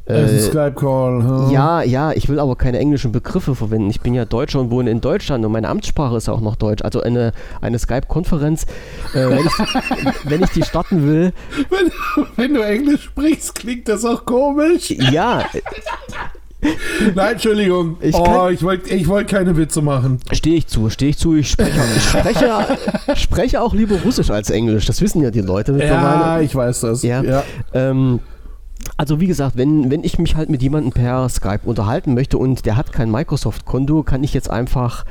[0.06, 1.24] äh, Skype-Call.
[1.24, 1.52] Huh?
[1.52, 3.90] Ja, ja, ich will aber keine englischen Begriffe verwenden.
[3.90, 6.84] Ich bin ja Deutscher und wohne in Deutschland und meine Amtssprache ist auch noch Deutsch.
[6.84, 8.66] Also eine, eine Skype-Konferenz,
[9.14, 11.34] äh, wenn, ich, wenn ich die starten will.
[11.70, 11.92] Wenn,
[12.36, 14.92] wenn du Englisch sprichst, klingt das auch komisch.
[14.92, 15.44] Ja.
[17.14, 17.98] Nein, Entschuldigung.
[18.02, 20.20] Ich, oh, ich wollte ich wollt keine Witze machen.
[20.32, 21.36] Stehe ich zu, stehe ich zu.
[21.36, 22.78] Ich spreche, ich spreche,
[23.16, 24.86] spreche auch lieber Russisch als Englisch.
[24.86, 26.22] Das wissen ja die Leute mittlerweile.
[26.22, 27.04] Ja, ich weiß das.
[27.04, 27.22] Ja.
[27.24, 27.44] ja.
[27.74, 28.20] Ähm,
[28.98, 32.66] also wie gesagt, wenn, wenn ich mich halt mit jemandem per Skype unterhalten möchte und
[32.66, 35.04] der hat kein Microsoft-Konto, kann ich jetzt einfach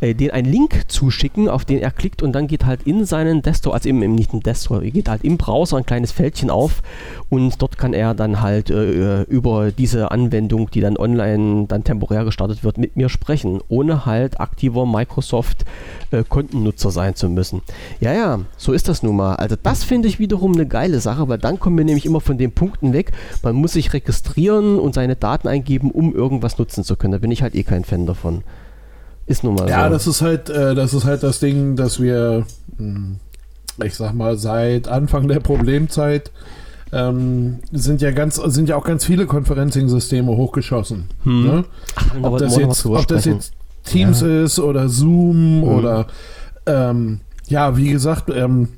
[0.00, 3.42] äh, den einen Link zuschicken, auf den er klickt und dann geht halt in seinen
[3.42, 6.82] Desktop, also im, im nicht im Desktop, geht halt im Browser ein kleines Fältchen auf
[7.30, 12.24] und dort kann er dann halt äh, über diese Anwendung, die dann online dann temporär
[12.24, 17.62] gestartet wird, mit mir sprechen, ohne halt aktiver Microsoft-Kontennutzer äh, sein zu müssen.
[17.98, 19.34] Ja, ja, so ist das nun mal.
[19.34, 22.38] Also das finde ich wiederum eine geile Sache, weil dann kommen wir nämlich immer von
[22.38, 23.10] den Punkten weg,
[23.42, 27.12] man muss sich registrieren und seine Daten eingeben, um irgendwas nutzen zu können.
[27.12, 28.42] Da bin ich halt eh kein Fan davon.
[29.26, 29.80] Ist nun mal ja, so.
[29.82, 32.44] Ja, das ist halt, äh, das ist halt das Ding, dass wir,
[32.76, 33.16] hm,
[33.84, 36.30] ich sag mal, seit Anfang der Problemzeit
[36.92, 41.04] ähm, sind ja ganz, sind ja auch ganz viele Conferencing-Systeme hochgeschossen.
[41.22, 41.46] Hm.
[41.46, 41.64] Ne?
[41.96, 43.52] Ach, ob, das jetzt, ob, das jetzt,
[43.84, 44.42] Teams ja.
[44.42, 45.64] ist oder Zoom hm.
[45.64, 46.06] oder
[46.66, 48.68] ähm, ja, wie gesagt, ähm,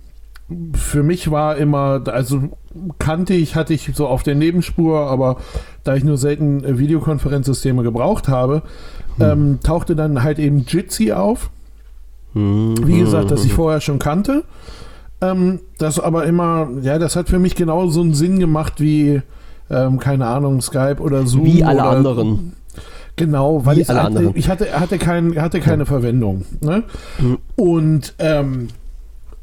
[0.75, 2.51] für mich war immer, also
[2.99, 5.37] kannte ich, hatte ich so auf der Nebenspur, aber
[5.85, 8.63] da ich nur selten äh, Videokonferenzsysteme gebraucht habe,
[9.17, 9.31] hm.
[9.31, 11.51] ähm, tauchte dann halt eben Jitsi auf.
[12.35, 12.75] Hm.
[12.87, 14.45] Wie gesagt, das ich vorher schon kannte.
[15.21, 19.23] Ähm, das aber immer, ja, das hat für mich genau so einen Sinn gemacht wie,
[19.71, 21.47] ähm, keine Ahnung, Skype oder Zoom.
[21.47, 22.53] Wie alle oder, anderen.
[23.17, 25.87] Genau, weil ich, hatte, ich hatte, hatte, kein, hatte keine ja.
[25.87, 26.45] Verwendung.
[26.61, 26.83] Ne?
[27.19, 27.39] Mhm.
[27.55, 28.84] Und ähm, äh,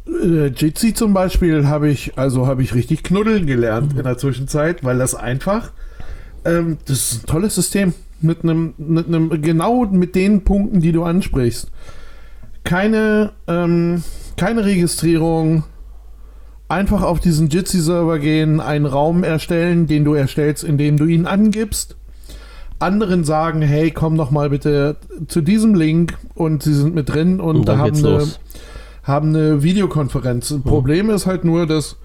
[0.05, 4.97] Jitsi zum Beispiel habe ich, also habe ich richtig knuddeln gelernt in der Zwischenzeit, weil
[4.97, 5.71] das einfach,
[6.43, 10.91] ähm, das ist ein tolles System mit einem, mit einem, genau mit den Punkten, die
[10.91, 11.71] du ansprichst.
[12.63, 14.03] Keine, ähm,
[14.37, 15.63] keine Registrierung,
[16.67, 21.95] einfach auf diesen Jitsi-Server gehen, einen Raum erstellen, den du erstellst, indem du ihn angibst.
[22.79, 27.39] Anderen sagen, hey, komm doch mal bitte zu diesem Link und sie sind mit drin
[27.39, 28.39] und, und da haben eine, los
[29.03, 30.49] haben eine Videokonferenz.
[30.49, 30.63] Hm.
[30.63, 31.97] Problem ist halt nur, dass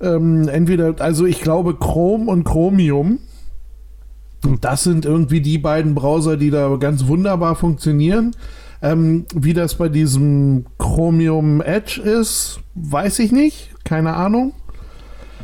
[0.00, 3.18] ähm, entweder, also ich glaube Chrome und Chromium,
[4.60, 8.34] das sind irgendwie die beiden Browser, die da ganz wunderbar funktionieren.
[8.82, 13.70] Ähm, wie das bei diesem Chromium Edge ist, weiß ich nicht.
[13.84, 14.54] Keine Ahnung.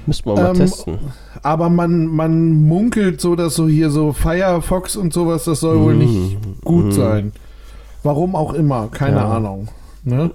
[0.06, 0.98] Müssen wir mal ähm, testen.
[1.42, 5.94] Aber man, man munkelt so, dass so hier so Firefox und sowas, das soll wohl
[5.96, 6.56] nicht hm.
[6.64, 6.92] gut mm.
[6.92, 7.32] sein.
[8.02, 9.28] Warum auch immer, keine ja.
[9.28, 9.68] Ahnung.
[10.06, 10.30] Ne?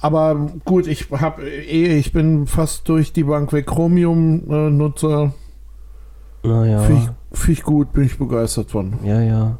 [0.00, 5.32] Aber gut, ich habe eh, ich bin fast durch die Bank weg Chromium-Nutzer.
[6.42, 6.80] Naja.
[6.80, 8.94] Finde ich Finde ich gut, bin ich begeistert von.
[9.04, 9.58] Ja, ja.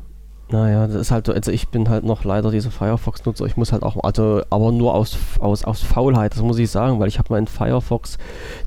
[0.51, 3.47] Naja, das ist halt, also ich bin halt noch leider dieser Firefox-Nutzer.
[3.47, 7.01] Ich muss halt auch, also aber nur aus, aus, aus Faulheit, das muss ich sagen,
[7.01, 8.19] weil ich habe mal in Firefox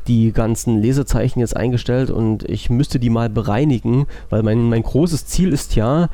[0.07, 5.27] die ganzen Lesezeichen jetzt eingestellt und ich müsste die mal bereinigen, weil mein, mein großes
[5.27, 6.09] Ziel ist ja,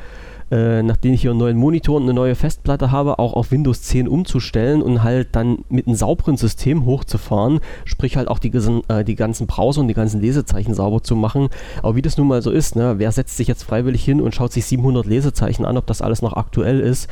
[0.51, 3.83] äh, nachdem ich hier einen neuen Monitor und eine neue Festplatte habe, auch auf Windows
[3.83, 8.51] 10 umzustellen und halt dann mit einem sauberen System hochzufahren, sprich halt auch die,
[8.89, 11.49] äh, die ganzen Browser und die ganzen Lesezeichen sauber zu machen.
[11.81, 14.35] Aber wie das nun mal so ist, ne, wer setzt sich jetzt freiwillig hin und
[14.35, 17.09] schaut sich 700 Lesezeichen an, ob das alles noch aktuell ist?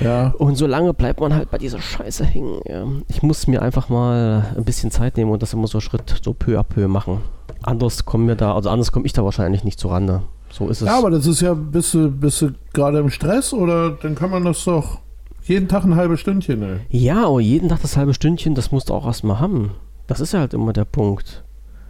[0.00, 0.34] Ja.
[0.38, 2.60] Und so lange bleibt man halt bei dieser Scheiße hängen.
[2.66, 2.86] Ja.
[3.08, 6.32] Ich muss mir einfach mal ein bisschen Zeit nehmen und das immer so Schritt, so
[6.32, 7.18] peu à peu machen.
[7.62, 10.22] Anders kommen wir da, also anders komme ich da wahrscheinlich nicht zurande.
[10.52, 10.86] So ist es.
[10.86, 14.30] Ja, aber das ist ja, bist du, bist du gerade im Stress oder dann kann
[14.30, 14.98] man das doch
[15.44, 16.76] jeden Tag ein halbes Stündchen, ey.
[16.90, 19.72] Ja, aber jeden Tag das halbe Stündchen, das musst du auch erstmal haben.
[20.06, 21.42] Das ist ja halt immer der Punkt.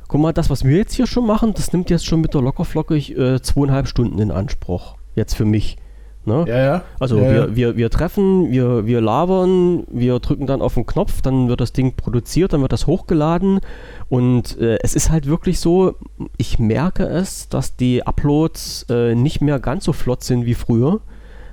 [0.09, 2.42] Guck mal, das, was wir jetzt hier schon machen, das nimmt jetzt schon mit der
[2.42, 4.96] lockerflockig äh, zweieinhalb Stunden in Anspruch.
[5.14, 5.77] Jetzt für mich.
[6.25, 6.45] Ne?
[6.47, 6.83] Ja, ja.
[7.01, 7.57] Also ja, wir.
[7.57, 11.73] Wir, wir treffen, wir, wir labern, wir drücken dann auf den Knopf, dann wird das
[11.73, 13.61] Ding produziert, dann wird das hochgeladen
[14.09, 15.97] und äh, es ist halt wirklich so,
[16.37, 21.01] ich merke es, dass die Uploads äh, nicht mehr ganz so flott sind wie früher.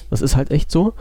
[0.10, 0.94] Das ist halt echt so.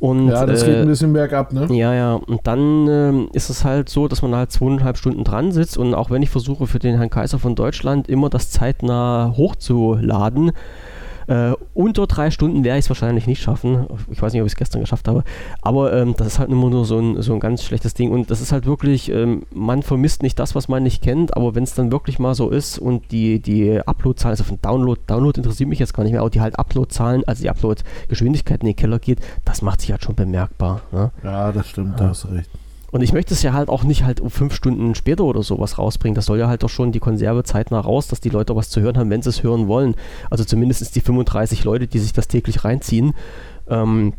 [0.00, 1.66] Und, ja, das äh, geht ein bisschen bergab, ne?
[1.70, 2.14] Ja, ja.
[2.14, 5.94] Und dann äh, ist es halt so, dass man halt zweieinhalb Stunden dran sitzt und
[5.94, 10.52] auch wenn ich versuche für den Herrn Kaiser von Deutschland immer das zeitnah hochzuladen,
[11.28, 13.86] äh, unter drei Stunden werde ich es wahrscheinlich nicht schaffen.
[14.10, 15.24] Ich weiß nicht, ob ich es gestern geschafft habe.
[15.60, 18.10] Aber ähm, das ist halt immer nur so ein, so ein ganz schlechtes Ding.
[18.10, 21.36] Und das ist halt wirklich, ähm, man vermisst nicht das, was man nicht kennt.
[21.36, 25.00] Aber wenn es dann wirklich mal so ist und die, die Upload-Zahlen, also von Download,
[25.06, 28.66] Download interessiert mich jetzt gar nicht mehr, aber die halt Upload-Zahlen, also die Upload-Geschwindigkeit in
[28.68, 30.80] den Keller geht, das macht sich halt schon bemerkbar.
[30.92, 31.10] Ne?
[31.22, 32.06] Ja, das stimmt, ja.
[32.06, 32.50] da hast recht.
[32.90, 35.78] Und ich möchte es ja halt auch nicht halt um fünf Stunden später oder sowas
[35.78, 36.14] rausbringen.
[36.14, 38.80] Das soll ja halt doch schon die Konserve zeitnah raus, dass die Leute was zu
[38.80, 39.94] hören haben, wenn sie es hören wollen.
[40.30, 43.12] Also zumindest die 35 Leute, die sich das täglich reinziehen.
[43.68, 44.14] Ähm,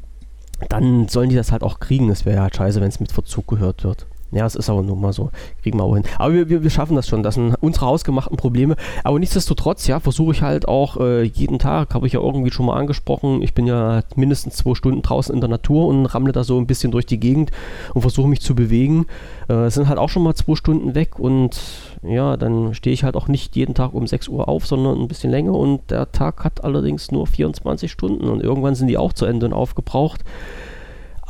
[0.67, 2.09] dann sollen die das halt auch kriegen.
[2.09, 4.05] Es wäre ja halt scheiße, wenn es mit Verzug gehört wird.
[4.31, 5.31] Ja, es ist aber nun mal so.
[5.63, 6.03] Kriegen wir auch hin.
[6.19, 7.23] Aber wir, wir, wir schaffen das schon.
[7.23, 8.75] Das sind unsere hausgemachten Probleme.
[9.03, 12.67] Aber nichtsdestotrotz, ja, versuche ich halt auch äh, jeden Tag, habe ich ja irgendwie schon
[12.67, 13.41] mal angesprochen.
[13.41, 16.67] Ich bin ja mindestens zwei Stunden draußen in der Natur und rammle da so ein
[16.67, 17.51] bisschen durch die Gegend
[17.93, 19.07] und versuche mich zu bewegen.
[19.49, 21.59] Äh, es sind halt auch schon mal zwei Stunden weg und
[22.03, 25.07] ja, dann stehe ich halt auch nicht jeden Tag um 6 Uhr auf, sondern ein
[25.07, 29.13] bisschen länger und der Tag hat allerdings nur 24 Stunden und irgendwann sind die auch
[29.13, 30.23] zu Ende und aufgebraucht.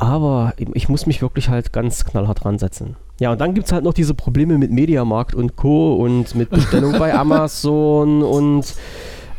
[0.00, 2.96] Aber ich muss mich wirklich halt ganz knallhart dran setzen.
[3.20, 5.94] Ja, und dann gibt es halt noch diese Probleme mit Mediamarkt und Co.
[5.96, 8.74] und mit Bestellung bei Amazon und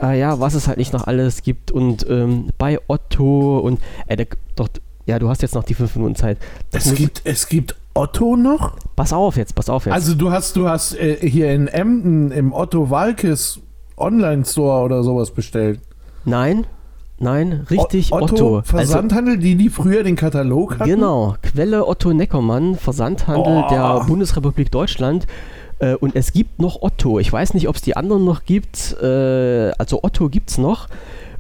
[0.03, 4.15] äh, ja, was es halt nicht noch alles gibt und ähm, bei Otto und äh,
[4.15, 4.69] der, doch,
[5.07, 6.37] ja, du hast jetzt noch die fünf Minuten Zeit.
[6.69, 8.77] Das es gibt, es gibt Otto noch?
[8.95, 9.95] Pass auf jetzt, pass auf jetzt.
[9.95, 13.61] Also du hast, du hast äh, hier in Emden im Otto Walkes
[13.97, 15.79] Online-Store oder sowas bestellt.
[16.23, 16.67] Nein,
[17.21, 18.23] Nein, richtig Otto.
[18.23, 18.55] Otto.
[18.57, 20.89] Also Versandhandel, also, die, die früher den Katalog hatten?
[20.89, 23.69] Genau, Quelle Otto Neckermann, Versandhandel oh.
[23.69, 25.27] der Bundesrepublik Deutschland.
[25.79, 27.19] Äh, und es gibt noch Otto.
[27.19, 28.97] Ich weiß nicht, ob es die anderen noch gibt.
[29.01, 30.87] Äh, also Otto gibt es noch.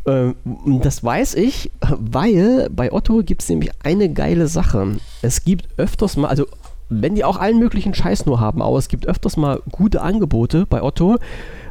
[0.05, 0.33] Äh,
[0.81, 4.97] das weiß ich, weil bei Otto gibt es nämlich eine geile Sache.
[5.21, 6.45] Es gibt öfters mal, also
[6.89, 10.65] wenn die auch allen möglichen Scheiß nur haben, aber es gibt öfters mal gute Angebote
[10.69, 11.17] bei Otto.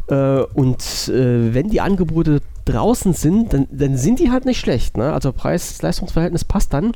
[0.08, 4.96] Äh, und äh, wenn die Angebote draußen sind, dann, dann sind die halt nicht schlecht.
[4.96, 5.12] Ne?
[5.12, 6.92] Also Preis-Leistungsverhältnis passt dann.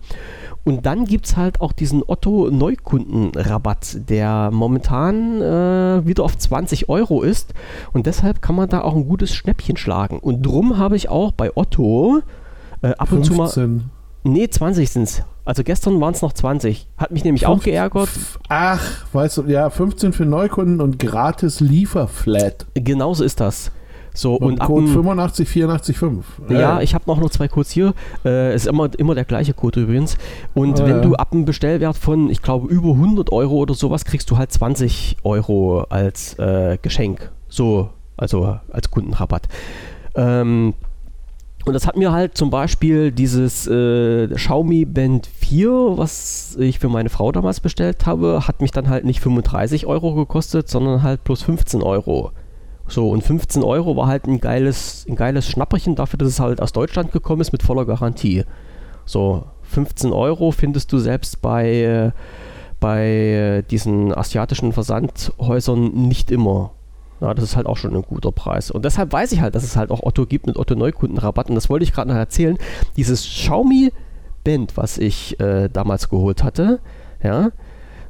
[0.64, 7.22] Und dann gibt es halt auch diesen Otto-Neukundenrabatt, der momentan äh, wieder auf 20 Euro
[7.22, 7.52] ist.
[7.92, 10.18] Und deshalb kann man da auch ein gutes Schnäppchen schlagen.
[10.18, 12.20] Und drum habe ich auch bei Otto
[12.82, 13.38] äh, ab 15.
[13.38, 13.80] und zu mal.
[14.26, 15.22] Nee, 20 sind es.
[15.44, 16.88] Also gestern waren es noch 20.
[16.96, 18.08] Hat mich nämlich 15, auch geärgert.
[18.48, 18.80] Ach,
[19.12, 22.64] weißt du, ja, 15 für Neukunden und gratis Lieferflat.
[22.72, 23.70] Genauso ist das.
[24.16, 26.48] So, und, und Code 85845.
[26.48, 27.94] Ja, ja, ich habe noch nur zwei Codes hier.
[28.24, 30.16] Äh, ist immer, immer der gleiche Code übrigens.
[30.54, 34.04] Und ah, wenn du ab einem Bestellwert von, ich glaube, über 100 Euro oder sowas,
[34.04, 37.32] kriegst du halt 20 Euro als äh, Geschenk.
[37.48, 39.48] So, also als Kundenrabatt.
[40.14, 40.74] Ähm,
[41.64, 46.88] und das hat mir halt zum Beispiel dieses äh, Xiaomi Band 4, was ich für
[46.88, 51.24] meine Frau damals bestellt habe, hat mich dann halt nicht 35 Euro gekostet, sondern halt
[51.24, 52.32] plus 15 Euro.
[52.86, 56.60] So, und 15 Euro war halt ein geiles, ein geiles Schnapperchen dafür, dass es halt
[56.60, 58.44] aus Deutschland gekommen ist mit voller Garantie.
[59.06, 62.12] So, 15 Euro findest du selbst bei,
[62.80, 66.72] bei diesen asiatischen Versandhäusern nicht immer.
[67.20, 68.70] Ja, das ist halt auch schon ein guter Preis.
[68.70, 71.48] Und deshalb weiß ich halt, dass es halt auch Otto gibt mit Otto Neukundenrabatt.
[71.48, 72.58] Und das wollte ich gerade noch erzählen.
[72.96, 73.92] Dieses Xiaomi
[74.42, 76.80] Band, was ich äh, damals geholt hatte,
[77.22, 77.50] ja,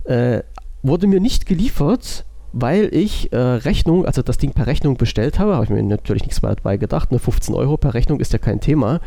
[0.04, 0.42] äh,
[0.82, 2.24] wurde mir nicht geliefert,
[2.56, 6.22] weil ich äh, Rechnung, also das Ding per Rechnung bestellt habe, habe ich mir natürlich
[6.22, 9.00] nichts weiter dabei gedacht, nur 15 Euro per Rechnung ist ja kein Thema,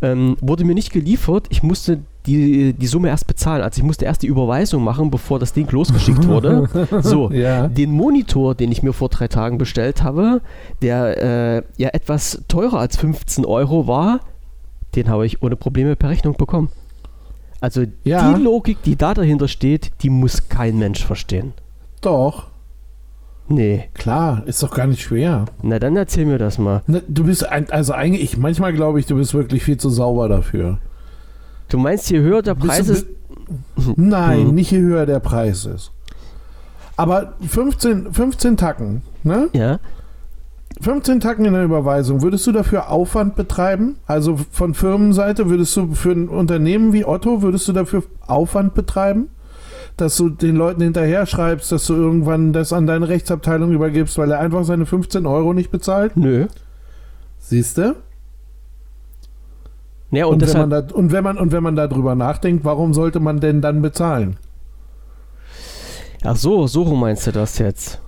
[0.00, 1.46] ähm, wurde mir nicht geliefert.
[1.50, 3.62] Ich musste die, die Summe erst bezahlen.
[3.62, 6.68] Also ich musste erst die Überweisung machen, bevor das Ding losgeschickt wurde.
[7.02, 7.68] So, Ja.
[7.68, 10.40] den Monitor, den ich mir vor drei Tagen bestellt habe,
[10.80, 14.20] der äh, ja etwas teurer als 15 Euro war,
[14.94, 16.68] den habe ich ohne Probleme per Rechnung bekommen.
[17.60, 18.32] Also Ja.
[18.32, 21.52] die Logik, die da dahinter steht, die muss kein Mensch verstehen.
[22.00, 22.46] Doch,
[23.48, 25.44] Nee, klar, ist doch gar nicht schwer.
[25.62, 26.82] na dann erzähl mir das mal.
[26.86, 29.90] Ne, Du bist, ein, also eigentlich, ich, manchmal glaube ich, du bist wirklich viel zu
[29.90, 30.78] sauber dafür.
[31.68, 33.06] Du meinst, je höher der Preis ist,
[33.96, 34.54] Nein, Hm.
[34.54, 35.90] nicht je höher der Preis ist.
[36.96, 39.48] Aber 15, 15 Tacken, ne?
[39.52, 39.78] ja,
[40.80, 43.96] 15 Tacken in der Überweisung, würdest du dafür Aufwand betreiben?
[44.06, 49.28] Also von Firmenseite würdest du für ein Unternehmen wie Otto, würdest du dafür Aufwand betreiben?
[49.96, 54.30] Dass du den Leuten hinterher schreibst, dass du irgendwann das an deine Rechtsabteilung übergibst, weil
[54.32, 56.16] er einfach seine 15 Euro nicht bezahlt?
[56.16, 56.46] nö.
[57.38, 57.94] Siehst du?
[60.10, 63.20] Ja, Und, und, wenn da, und, wenn man, und wenn man darüber nachdenkt, warum sollte
[63.20, 64.36] man denn dann bezahlen?
[66.24, 68.00] ach so, so meinst du das jetzt.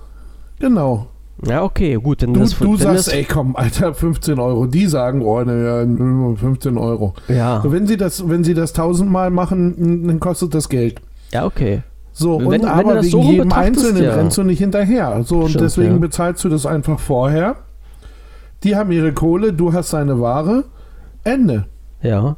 [0.59, 1.09] Genau.
[1.45, 4.66] Ja, okay, gut, dann Du, das, du sagst, das, ey, komm, Alter, 15 Euro.
[4.66, 7.12] Die sagen, oh, ne, ja, 15 Euro.
[7.28, 11.03] ja, So, wenn sie das, wenn sie das tausendmal machen, dann kostet das Geld.
[11.33, 11.83] Ja, okay.
[12.12, 14.14] So, Wenn- und wenn aber das so wegen rum jedem Einzelnen ja.
[14.14, 15.22] rennst du nicht hinterher.
[15.24, 15.99] So, und Stimmt, deswegen ja.
[15.99, 17.57] bezahlst du das einfach vorher.
[18.62, 20.64] Die haben ihre Kohle, du hast deine Ware.
[21.24, 21.66] Ende.
[22.03, 22.37] Ja.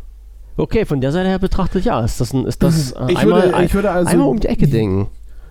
[0.57, 3.45] Okay, von der Seite her betrachtet, ja, ist das, ein, ist das äh, Ich einmal,
[3.53, 5.07] würde, ich würde also einmal um die Ecke denken.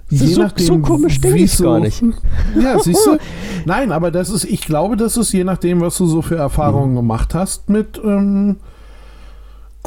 [0.10, 2.04] je so, nachdem, so komisch denke ich so- gar nicht.
[2.62, 3.18] Ja, siehst du?
[3.66, 6.96] Nein, aber das ist, ich glaube, das ist je nachdem, was du so für Erfahrungen
[6.96, 8.58] gemacht hast mit ähm,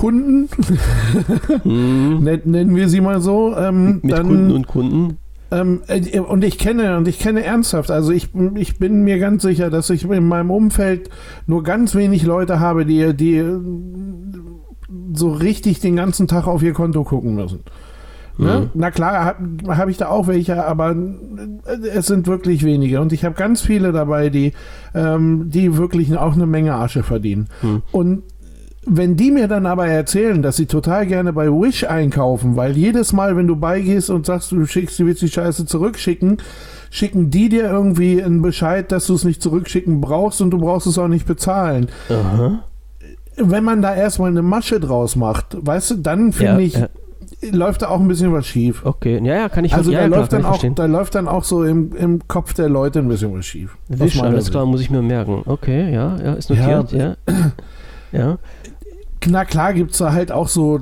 [0.00, 0.48] Kunden,
[1.62, 3.54] Hm, nen- nennen wir sie mal so.
[3.54, 5.16] Ähm, mit dann, Kunden und Kunden.
[5.50, 9.42] Ähm, äh, und ich kenne, und ich kenne ernsthaft, also ich, ich bin mir ganz
[9.42, 11.10] sicher, dass ich in meinem Umfeld
[11.46, 13.44] nur ganz wenig Leute habe, die, die
[15.12, 17.60] so richtig den ganzen Tag auf ihr Konto gucken müssen.
[18.38, 18.60] Ne?
[18.60, 18.70] Mhm.
[18.72, 23.02] Na klar, habe hab ich da auch welche, aber äh, es sind wirklich wenige.
[23.02, 24.52] Und ich habe ganz viele dabei, die,
[24.94, 27.48] ähm, die wirklich auch eine Menge Asche verdienen.
[27.60, 27.82] Mhm.
[27.92, 28.22] Und
[28.86, 33.12] wenn die mir dann aber erzählen, dass sie total gerne bei Wish einkaufen, weil jedes
[33.12, 36.38] Mal, wenn du beigehst und sagst, du schickst, du willst die Scheiße zurückschicken,
[36.90, 40.86] schicken die dir irgendwie einen Bescheid, dass du es nicht zurückschicken brauchst und du brauchst
[40.86, 41.88] es auch nicht bezahlen.
[42.08, 42.64] Aha.
[43.36, 46.88] Wenn man da erstmal eine Masche draus macht, weißt du, dann finde Ja, ich, ja.
[47.52, 48.84] läuft da auch ein bisschen was schief.
[48.84, 50.74] Okay, ja, ja, kann ich Also ja, da, klar, läuft dann auch, verstehen.
[50.74, 53.76] da läuft dann auch so im, im Kopf der Leute ein bisschen was schief.
[53.88, 54.52] Wisch, alles Sicht.
[54.54, 55.42] klar, muss ich mir merken.
[55.46, 57.16] Okay, ja, ja, ist notiert, ja.
[58.12, 58.38] Ja.
[59.26, 60.80] Na klar gibt es da halt auch so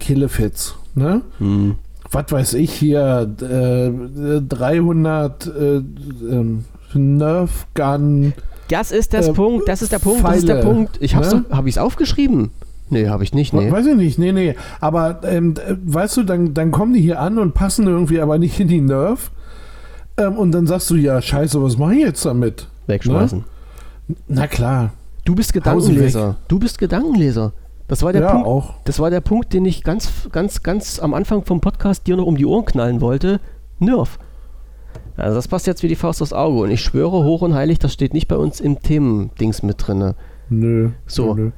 [0.00, 1.22] Killefits, ne?
[1.38, 1.76] Hm.
[2.10, 8.32] was weiß ich hier, äh, 300 äh, ähm, Nerf Gun.
[8.68, 10.98] Das ist das Äh, Punkt, das ist der Punkt, das ist der Pfeile, Punkt.
[11.00, 11.44] Ich hab's ne?
[11.50, 12.50] hab ich's aufgeschrieben?
[12.88, 13.70] Nee, habe ich nicht, nee.
[13.70, 14.56] Weiß ich nicht, nee, nee.
[14.80, 18.38] Aber ähm, äh, weißt du, dann, dann kommen die hier an und passen irgendwie aber
[18.38, 19.30] nicht in die Nerf.
[20.16, 22.66] Ähm, und dann sagst du, ja, scheiße, was mache ich jetzt damit?
[22.88, 23.44] Wegschmeißen.
[24.26, 24.90] Na klar.
[25.30, 26.38] Du bist Gedankenleser.
[26.48, 27.52] Du bist Gedankenleser.
[27.86, 28.48] Das war der ja, Punkt.
[28.48, 28.74] auch.
[28.82, 32.26] Das war der Punkt, den ich ganz, ganz, ganz am Anfang vom Podcast dir noch
[32.26, 33.38] um die Ohren knallen wollte.
[33.78, 34.18] Nerf.
[35.16, 36.58] Also das passt jetzt wie die Faust aufs Auge.
[36.62, 40.16] Und ich schwöre hoch und heilig, das steht nicht bei uns im Themendings mit drinne.
[40.48, 40.90] Nö.
[41.06, 41.32] So.
[41.36, 41.50] Nö.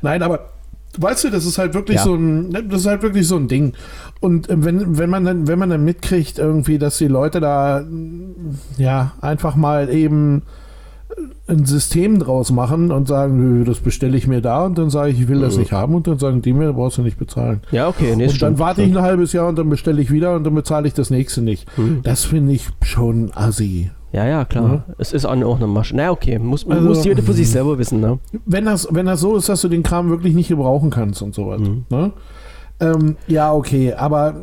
[0.00, 0.48] Nein, aber
[0.96, 2.04] weißt du, das ist halt wirklich Ja.
[2.04, 3.74] so ein, ne, das ist halt wirklich so ein Ding.
[4.20, 7.84] Und äh, wenn, wenn man dann, wenn man dann mitkriegt, irgendwie, dass die Leute da
[8.78, 10.44] ja einfach mal eben
[11.46, 15.20] ein System draus machen und sagen, das bestelle ich mir da und dann sage ich,
[15.20, 15.60] ich will das Mhm.
[15.60, 17.60] nicht haben und dann sagen die mir, brauchst du nicht bezahlen.
[17.70, 18.14] Ja, okay.
[18.16, 20.44] Nee, und stimmt, dann warte ich ein halbes Jahr und dann bestelle ich wieder und
[20.44, 21.66] dann bezahle ich das nächste nicht.
[21.76, 22.00] Hm.
[22.02, 23.90] Das finde ich schon assi.
[24.12, 24.84] Ja, ja, klar.
[24.96, 25.94] Es ist auch eine Masche.
[25.94, 26.38] Na, okay.
[26.38, 28.18] Muss, Also, muss jeder für sich selber wissen, ne?
[28.46, 31.34] Wenn das, wenn das so ist, dass du den Kram wirklich nicht gebrauchen kannst und
[31.34, 31.60] sowas.
[31.60, 31.84] Mhm.
[31.90, 32.12] Ne?
[32.80, 34.34] Ähm, ja, okay, aber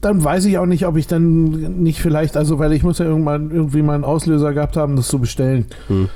[0.00, 3.04] dann weiß ich auch nicht, ob ich dann nicht vielleicht, also weil ich muss ja
[3.06, 5.66] irgendwann irgendwie mal einen Auslöser gehabt haben, das zu bestellen.
[5.88, 6.08] Hm.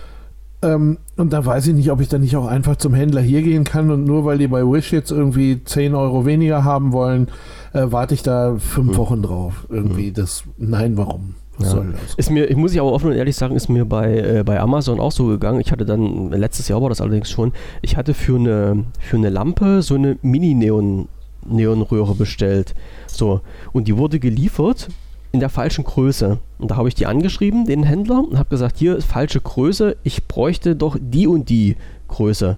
[0.61, 3.43] Ähm, und da weiß ich nicht, ob ich dann nicht auch einfach zum Händler hier
[3.43, 7.29] gehen kann und nur weil die bei Wish jetzt irgendwie 10 Euro weniger haben wollen,
[7.73, 8.97] äh, warte ich da fünf Hm.
[8.97, 9.67] Wochen drauf.
[9.71, 11.35] Irgendwie das, nein, warum?
[11.59, 11.75] Was Ja.
[11.77, 12.15] soll das?
[12.15, 14.59] Ist mir, ich muss ich aber offen und ehrlich sagen, ist mir bei, äh, bei
[14.61, 15.61] Amazon auch so gegangen.
[15.61, 17.53] Ich hatte dann, letztes Jahr war das allerdings schon,
[17.83, 21.09] ich hatte für eine, für eine Lampe so eine Mini-Neon,
[21.49, 22.75] Neonröhre bestellt.
[23.07, 23.41] So,
[23.73, 24.89] und die wurde geliefert
[25.33, 26.39] in der falschen Größe.
[26.59, 29.97] Und da habe ich die angeschrieben, den Händler, und habe gesagt, hier ist falsche Größe,
[30.03, 31.77] ich bräuchte doch die und die
[32.09, 32.57] Größe.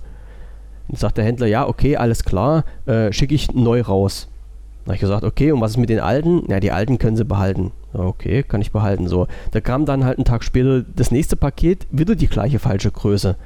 [0.89, 4.29] Und sagt der Händler, ja, okay, alles klar, äh, schicke ich neu raus.
[4.85, 6.45] Da habe ich gesagt, okay, und was ist mit den alten?
[6.49, 7.73] Ja, die alten können sie behalten.
[7.93, 9.09] Okay, kann ich behalten.
[9.09, 12.91] So, da kam dann halt einen Tag später das nächste Paket, wieder die gleiche falsche
[12.91, 13.37] Größe.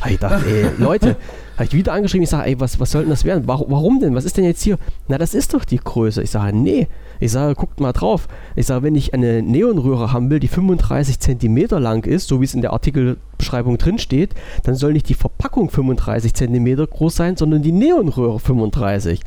[0.00, 1.16] Hab ich dachte, ey, Leute,
[1.58, 3.42] habe ich wieder angeschrieben, ich sage, ey, was, was soll denn das werden?
[3.46, 4.14] Warum, warum denn?
[4.14, 4.78] Was ist denn jetzt hier?
[5.08, 6.22] Na, das ist doch die Größe.
[6.22, 6.86] Ich sage, nee.
[7.18, 8.28] Ich sage, guckt mal drauf.
[8.54, 12.44] Ich sage, wenn ich eine Neonröhre haben will, die 35 cm lang ist, so wie
[12.44, 17.36] es in der Artikelbeschreibung drin steht, dann soll nicht die Verpackung 35 cm groß sein,
[17.36, 19.20] sondern die Neonröhre 35.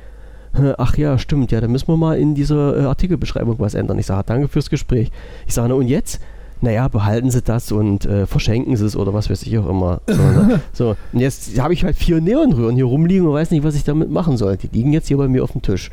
[0.78, 4.00] Ach ja, stimmt, ja, da müssen wir mal in dieser äh, Artikelbeschreibung was ändern.
[4.00, 5.12] Ich sage, danke fürs Gespräch.
[5.48, 6.22] Ich sage, na und jetzt?
[6.62, 10.02] Naja, behalten Sie das und äh, verschenken Sie es oder was weiß ich auch immer.
[10.08, 10.62] So, ne?
[10.74, 13.84] so und jetzt habe ich halt vier Neonröhren hier rumliegen und weiß nicht, was ich
[13.84, 14.58] damit machen soll.
[14.58, 15.90] Die liegen jetzt hier bei mir auf dem Tisch.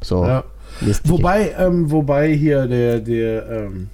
[0.00, 0.24] So.
[0.24, 0.44] Ja.
[1.04, 3.88] Wobei, ähm, wobei hier der, der ähm,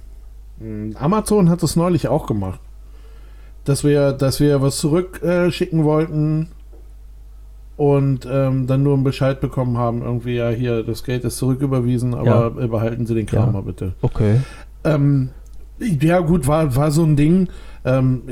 [0.59, 2.59] hm, Amazon hat das neulich auch gemacht.
[3.65, 6.49] Dass wir, dass wir was zurückschicken äh, wollten
[7.75, 12.13] und ähm, dann nur einen Bescheid bekommen haben, irgendwie, ja, hier, das Geld ist zurücküberwiesen,
[12.15, 12.67] aber ja.
[12.67, 13.51] behalten Sie den Kram ja.
[13.51, 13.93] mal bitte.
[14.01, 14.41] Okay.
[14.83, 15.29] Ähm,
[15.79, 17.49] ja, gut, war, war so ein Ding.
[17.85, 18.23] Ähm,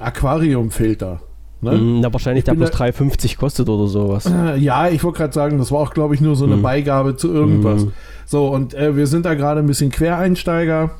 [0.00, 1.20] Aquariumfilter.
[1.62, 1.72] Ne?
[1.72, 4.26] Mm, na, wahrscheinlich der bloß 3,50 kostet oder sowas.
[4.26, 6.62] Äh, ja, ich wollte gerade sagen, das war auch, glaube ich, nur so eine mm.
[6.62, 7.84] Beigabe zu irgendwas.
[7.84, 7.92] Mm.
[8.24, 10.90] So, und äh, wir sind da gerade ein bisschen Quereinsteiger.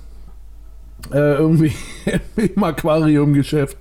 [1.12, 1.72] Äh, irgendwie
[2.54, 3.78] im Aquariumgeschäft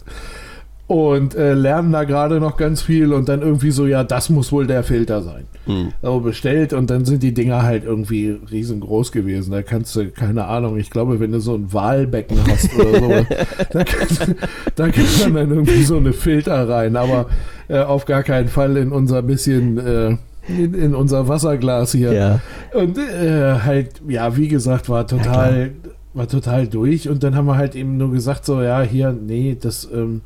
[0.90, 4.52] und äh, lernen da gerade noch ganz viel und dann irgendwie so, ja, das muss
[4.52, 5.46] wohl der Filter sein.
[5.68, 5.94] Mhm.
[6.02, 9.52] So bestellt und dann sind die Dinger halt irgendwie riesengroß gewesen.
[9.52, 13.08] Da kannst du, keine Ahnung, ich glaube, wenn du so ein Wahlbecken hast oder so,
[13.70, 14.36] da, kann,
[14.76, 17.28] da kann man dann irgendwie so eine Filter rein, aber
[17.68, 19.78] äh, auf gar keinen Fall in unser bisschen.
[19.78, 20.18] Äh,
[20.48, 22.12] in, in, unser Wasserglas hier.
[22.12, 22.40] Ja.
[22.74, 27.08] Und äh, halt, ja, wie gesagt, war total, ja, war total durch.
[27.08, 30.22] Und dann haben wir halt eben nur gesagt, so, ja, hier, nee, das, ähm,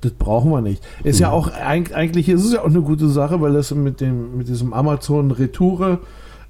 [0.00, 0.82] das brauchen wir nicht.
[1.04, 1.22] Ist mhm.
[1.22, 4.48] ja auch, eigentlich ist es ja auch eine gute Sache, weil das mit dem, mit
[4.48, 5.98] diesem Amazon Retoure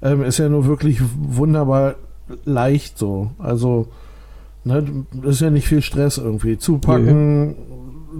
[0.01, 1.95] ähm, ist ja nur wirklich wunderbar
[2.45, 3.31] leicht so.
[3.39, 3.87] Also,
[4.63, 6.57] ne, das ist ja nicht viel Stress irgendwie.
[6.57, 7.55] Zupacken, nee.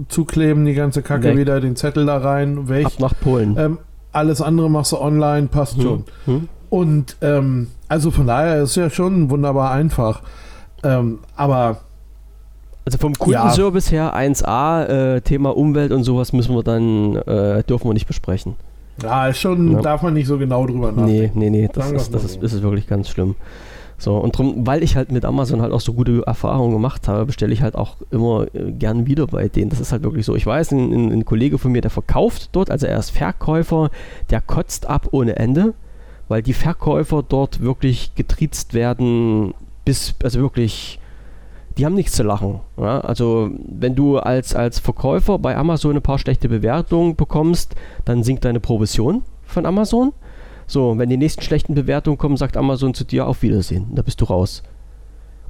[0.08, 1.38] zukleben, die ganze Kacke Weg.
[1.38, 2.86] wieder, den Zettel da rein, weg.
[2.86, 3.56] Ab nach Polen.
[3.58, 3.78] Ähm,
[4.12, 5.82] alles andere machst du online, passt mhm.
[5.82, 6.04] schon.
[6.26, 6.48] Mhm.
[6.68, 10.22] Und ähm, also von daher ist es ja schon wunderbar einfach.
[10.82, 11.80] Ähm, aber
[12.84, 14.12] also vom Kundenservice ja.
[14.12, 14.84] her 1A,
[15.16, 18.56] äh, Thema Umwelt und sowas müssen wir dann, äh, dürfen wir nicht besprechen.
[19.02, 19.80] Ja, schon ja.
[19.80, 21.38] darf man nicht so genau drüber nachdenken.
[21.38, 23.36] Nee, nee, nee, das, ist, das ist, ist, wirklich ganz schlimm.
[23.98, 27.24] So, und drum, weil ich halt mit Amazon halt auch so gute Erfahrungen gemacht habe,
[27.24, 29.70] bestelle ich halt auch immer äh, gern wieder bei denen.
[29.70, 30.34] Das ist halt wirklich so.
[30.34, 33.90] Ich weiß, ein, ein, ein Kollege von mir, der verkauft dort, also er ist Verkäufer,
[34.30, 35.74] der kotzt ab ohne Ende,
[36.26, 39.54] weil die Verkäufer dort wirklich getriezt werden,
[39.84, 40.98] bis, also wirklich
[41.76, 42.60] die haben nichts zu lachen.
[42.76, 43.00] Ja?
[43.00, 48.44] Also wenn du als, als Verkäufer bei Amazon ein paar schlechte Bewertungen bekommst, dann sinkt
[48.44, 50.12] deine Provision von Amazon.
[50.66, 53.88] So, wenn die nächsten schlechten Bewertungen kommen, sagt Amazon zu dir auf Wiedersehen.
[53.94, 54.62] Da bist du raus.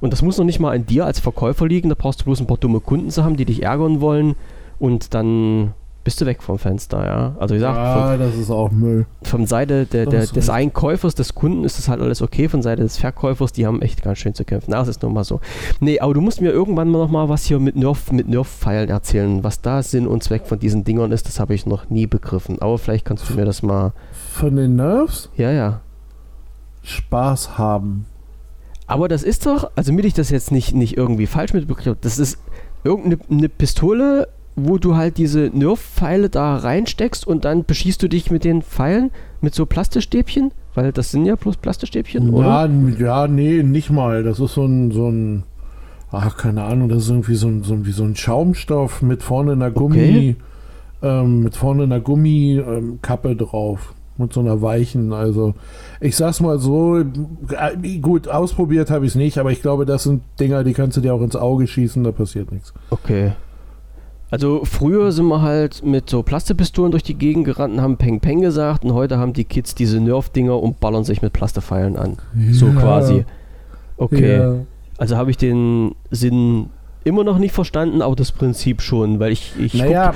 [0.01, 2.41] Und das muss noch nicht mal an dir als Verkäufer liegen, da brauchst du bloß
[2.41, 4.35] ein paar dumme Kunden zu haben, die dich ärgern wollen
[4.79, 7.35] und dann bist du weg vom Fenster, ja.
[7.39, 9.05] Also wie gesagt, ja, das ist auch Müll.
[9.23, 12.81] Von Seite der, der, des Einkäufers, des Kunden ist das halt alles okay, von Seite
[12.83, 14.71] des Verkäufers, die haben echt ganz schön zu kämpfen.
[14.71, 15.39] Na, das ist nun mal so.
[15.79, 18.89] Nee, aber du musst mir irgendwann mal noch mal was hier mit Nerf, mit Nerf-Pfeilen
[18.89, 22.05] erzählen, was da Sinn und Zweck von diesen Dingern ist, das habe ich noch nie
[22.05, 22.61] begriffen.
[22.61, 23.93] Aber vielleicht kannst du mir das mal.
[24.33, 25.29] Von den Nerfs?
[25.37, 25.81] Ja, ja.
[26.83, 28.05] Spaß haben.
[28.87, 32.19] Aber das ist doch, also damit ich das jetzt nicht, nicht irgendwie falsch mitbekomme, das
[32.19, 32.37] ist
[32.83, 38.43] irgendeine Pistole wo du halt diese Nerf-Pfeile da reinsteckst und dann beschießt du dich mit
[38.43, 40.51] den Pfeilen mit so Plastikstäbchen?
[40.75, 42.69] Weil das sind ja bloß Plastikstäbchen, oder?
[42.99, 44.23] Ja, nee, nicht mal.
[44.23, 45.43] Das ist so ein, so ein,
[46.11, 49.51] ach, keine Ahnung, das ist irgendwie so ein, so, wie so ein Schaumstoff mit vorne
[49.51, 50.35] einer Gummi,
[50.99, 51.11] okay.
[51.21, 53.93] ähm, mit vorne einer Gummikappe ähm, drauf.
[54.15, 55.55] Mit so einer weichen, also
[55.99, 60.03] ich sag's mal so, äh, gut, ausprobiert habe ich es nicht, aber ich glaube, das
[60.03, 62.75] sind Dinger, die kannst du dir auch ins Auge schießen, da passiert nichts.
[62.91, 63.31] Okay.
[64.33, 68.19] Also früher sind wir halt mit so Plastepistolen durch die Gegend gerannt und haben Peng
[68.19, 72.17] Peng gesagt und heute haben die Kids diese Nerf-Dinger und ballern sich mit Plastepfeilen an.
[72.33, 72.51] Ja.
[72.51, 73.25] So quasi.
[73.95, 74.37] Okay.
[74.37, 74.55] Ja.
[74.97, 76.71] Also habe ich den Sinn
[77.03, 80.15] immer noch nicht verstanden, aber das Prinzip schon, weil ich, ich naja,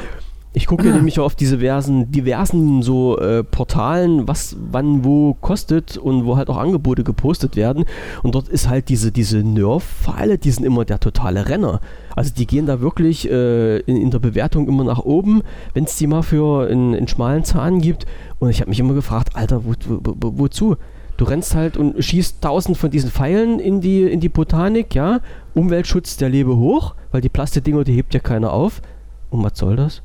[0.53, 6.25] ich gucke nämlich auf diese diversen, diversen so äh, Portalen, was wann wo kostet und
[6.25, 7.85] wo halt auch Angebote gepostet werden.
[8.23, 11.79] Und dort ist halt diese, diese Nerf-Pfeile, die sind immer der totale Renner.
[12.15, 15.43] Also die gehen da wirklich äh, in, in, der Bewertung immer nach oben,
[15.73, 18.05] wenn es die mal für einen, einen, schmalen Zahn gibt.
[18.39, 20.77] Und ich habe mich immer gefragt, Alter, wo, wo, wo, wozu?
[21.17, 25.19] Du rennst halt und schießt tausend von diesen Pfeilen in die, in die Botanik, ja.
[25.53, 28.81] Umweltschutz, der lebe hoch, weil die Plastikdinger, die hebt ja keiner auf.
[29.29, 30.01] Und was soll das?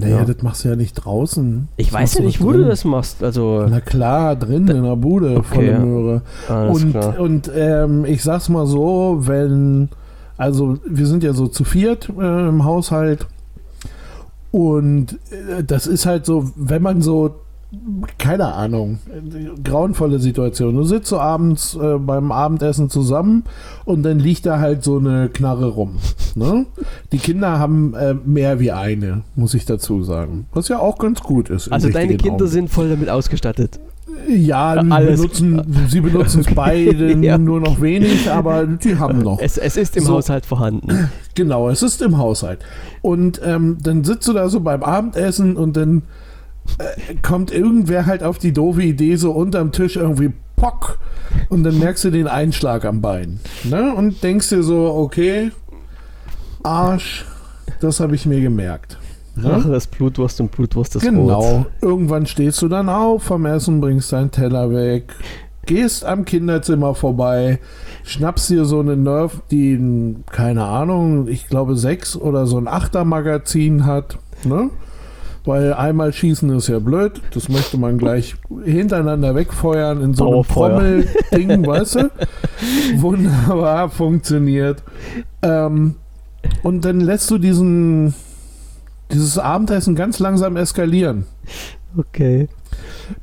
[0.00, 0.24] Naja, Ja.
[0.24, 1.68] das machst du ja nicht draußen.
[1.76, 3.22] Ich Das weiß ja nicht, wo du das machst.
[3.22, 5.78] Also, Na klar, drin in der Bude, Okay, volle.
[5.78, 6.22] Möhre.
[6.48, 7.20] alles Und, klar.
[7.20, 9.88] und ähm, ich sag's mal so, wenn,
[10.36, 13.26] also wir sind ja so zu viert äh, im Haushalt
[14.50, 17.36] und äh, das ist halt so, wenn man so,
[18.18, 20.74] keine Ahnung, äh, grauenvolle Situation.
[20.74, 23.44] Du sitzt so abends äh, beim Abendessen zusammen
[23.84, 25.96] und dann liegt da halt so eine Knarre rum.
[26.34, 26.66] Ne?
[27.12, 30.46] Die Kinder haben äh, mehr wie eine, muss ich dazu sagen.
[30.52, 31.70] Was ja auch ganz gut ist.
[31.70, 32.48] Also deine Kinder Raum.
[32.48, 33.78] sind voll damit ausgestattet.
[34.28, 35.20] Ja, sie Alles.
[35.20, 37.38] benutzen, sie benutzen es beide Ja.
[37.38, 39.38] nur noch wenig, aber die haben noch.
[39.40, 40.14] Es, es ist im So.
[40.14, 41.08] Haushalt vorhanden.
[41.36, 42.58] Genau, es ist im Haushalt.
[43.02, 46.02] Und ähm, dann sitzt du da so beim Abendessen und dann
[46.78, 50.98] äh, kommt irgendwer halt auf die doofe Idee, so unterm Tisch irgendwie Pock.
[51.48, 53.40] Und dann merkst du den Einschlag am Bein.
[53.64, 53.94] Ne?
[53.94, 55.50] Und denkst dir so, okay,
[56.62, 57.24] Arsch,
[57.80, 58.98] das habe ich mir gemerkt.
[59.36, 59.50] Ne?
[59.52, 61.40] Rache ist Blutwurst und Blutwurst ist Genau.
[61.40, 61.66] rot.
[61.80, 65.14] Irgendwann stehst du dann auf vom Essen, bringst deinen Teller weg,
[65.66, 67.58] gehst am Kinderzimmer vorbei,
[68.04, 72.68] schnappst dir so eine Nerf, die, ein, keine Ahnung, ich glaube sechs oder so ein
[72.68, 74.70] Achtermagazin hat, ne?
[75.44, 80.42] Weil einmal schießen ist ja blöd, das möchte man gleich hintereinander wegfeuern in so einem.
[80.44, 82.10] Trommel-Ding, weißt du?
[82.96, 84.82] Wunderbar funktioniert.
[85.42, 85.94] Ähm,
[86.62, 88.14] und dann lässt du diesen,
[89.12, 91.24] dieses Abendessen ganz langsam eskalieren.
[91.96, 92.48] Okay.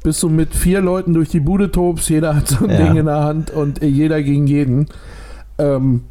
[0.04, 2.78] Bis du mit vier Leuten durch die Bude tobst, jeder hat so ein Ja.
[2.78, 4.88] Ding in der Hand und jeder gegen jeden.
[5.60, 6.02] Ähm,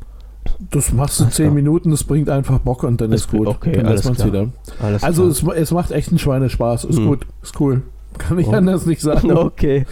[0.70, 1.54] das machst du Alles zehn klar.
[1.54, 3.46] Minuten, das bringt einfach Bock und dann Das ist gut.
[3.46, 4.28] okay, dann alles man's klar.
[4.28, 4.48] wieder.
[4.80, 6.84] Alles Also es, es macht echt einen Schweinespaß.
[6.84, 7.06] Ist Hm.
[7.06, 7.82] gut, ist cool.
[8.18, 8.52] Kann ich Oh.
[8.52, 9.30] anders nicht sagen.
[9.36, 9.84] Okay.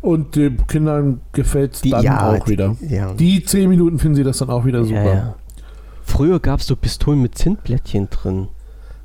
[0.00, 2.76] Und den Kindern gefällt es dann ja, auch wieder.
[2.86, 3.14] Ja.
[3.14, 5.02] Die zehn Minuten finden sie das dann auch wieder super.
[5.04, 5.34] ja, ja.
[6.02, 8.48] Früher gab es so Pistolen mit Zündblättchen drin.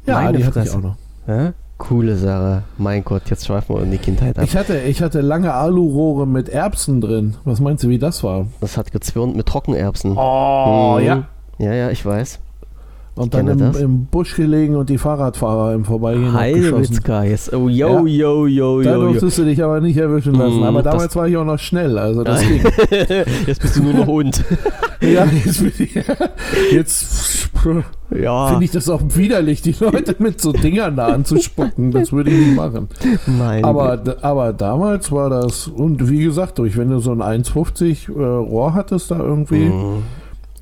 [0.05, 0.95] Ja, Meine die hatte ich auch noch.
[1.25, 1.53] Ja?
[1.79, 2.61] Coole Sache.
[2.77, 4.43] Mein Gott, jetzt schweifen wir in die Kindheit ab.
[4.45, 7.35] Ich hatte, ich hatte lange Alurohre mit Erbsen drin.
[7.45, 8.45] Was meinst du, wie das war?
[8.61, 10.15] Das hat gezwirnt mit Trockenerbsen.
[10.17, 11.05] Oh, Mhm.
[11.05, 11.23] ja.
[11.57, 12.39] Ja, ja, ich weiß.
[13.15, 16.31] Und dann im, im Busch gelegen und die Fahrradfahrer im Vorbeigehen.
[16.31, 17.51] Heidewitzka, jetzt.
[17.53, 19.07] Oh, yo, yo, yo, Da yo, yo.
[19.11, 20.59] durftest du dich aber nicht erwischen lassen.
[20.61, 22.61] Mm, aber damals war ich auch noch schnell, also das ging.
[23.45, 24.41] Jetzt bist du nur noch Hund.
[25.01, 25.63] ja, jetzt
[26.71, 27.49] jetzt
[28.15, 31.91] Ja, finde ich das auch widerlich, die Leute mit so Dingern da anzuspucken.
[31.91, 32.89] Das würde ich nicht machen.
[33.25, 38.09] mein Aber, aber damals war das, und wie gesagt, durch, wenn du so ein 1,50
[38.09, 40.03] äh, Rohr hattest da irgendwie Mhm.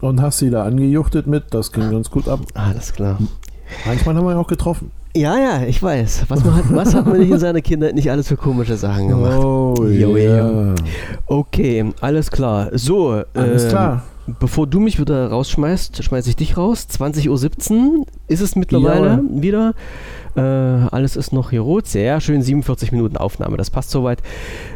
[0.01, 2.39] und hast sie da angejuchtet mit, das ging ganz gut ab.
[2.53, 3.17] Alles klar.
[3.85, 4.91] Manchmal haben wir ja auch getroffen.
[5.15, 6.25] Ja, ja, ich weiß.
[6.27, 9.07] Was, man hat, was hat man nicht in seiner Kindheit nicht alles für komische Sachen
[9.07, 9.37] gemacht?
[9.39, 10.75] Oh, Jo, ja.
[11.25, 12.69] Okay, alles klar.
[12.73, 14.03] So, Alles ähm, klar.
[14.39, 16.85] Bevor du mich wieder rausschmeißt, schmeiße ich dich raus.
[16.91, 19.73] 20.17 Uhr ist es mittlerweile wieder.
[20.35, 21.87] Äh, alles ist noch hier rot.
[21.87, 23.55] Sehr schön, 47 Minuten Aufnahme.
[23.55, 24.19] Das passt soweit.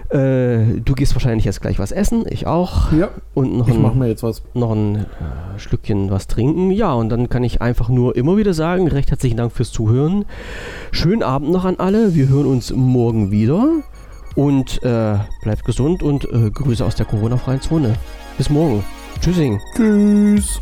[0.10, 2.24] Äh, du gehst wahrscheinlich jetzt gleich was essen.
[2.30, 2.94] Ich auch.
[2.94, 4.42] Ja, Und noch ich ein, mir jetzt was.
[4.54, 6.72] noch ein äh, Schlückchen was trinken.
[6.72, 10.24] Ja, und dann kann ich einfach nur immer wieder sagen, recht herzlichen Dank fürs Zuhören.
[10.92, 12.16] Schönen Abend noch an alle.
[12.16, 13.68] Wir hören uns morgen wieder.
[14.36, 17.96] Und äh, bleibt gesund und äh, Grüße aus der Corona-freien Zone.
[18.38, 18.82] Bis morgen.
[19.22, 19.62] Tschüssing.
[19.76, 20.60] Tschüss.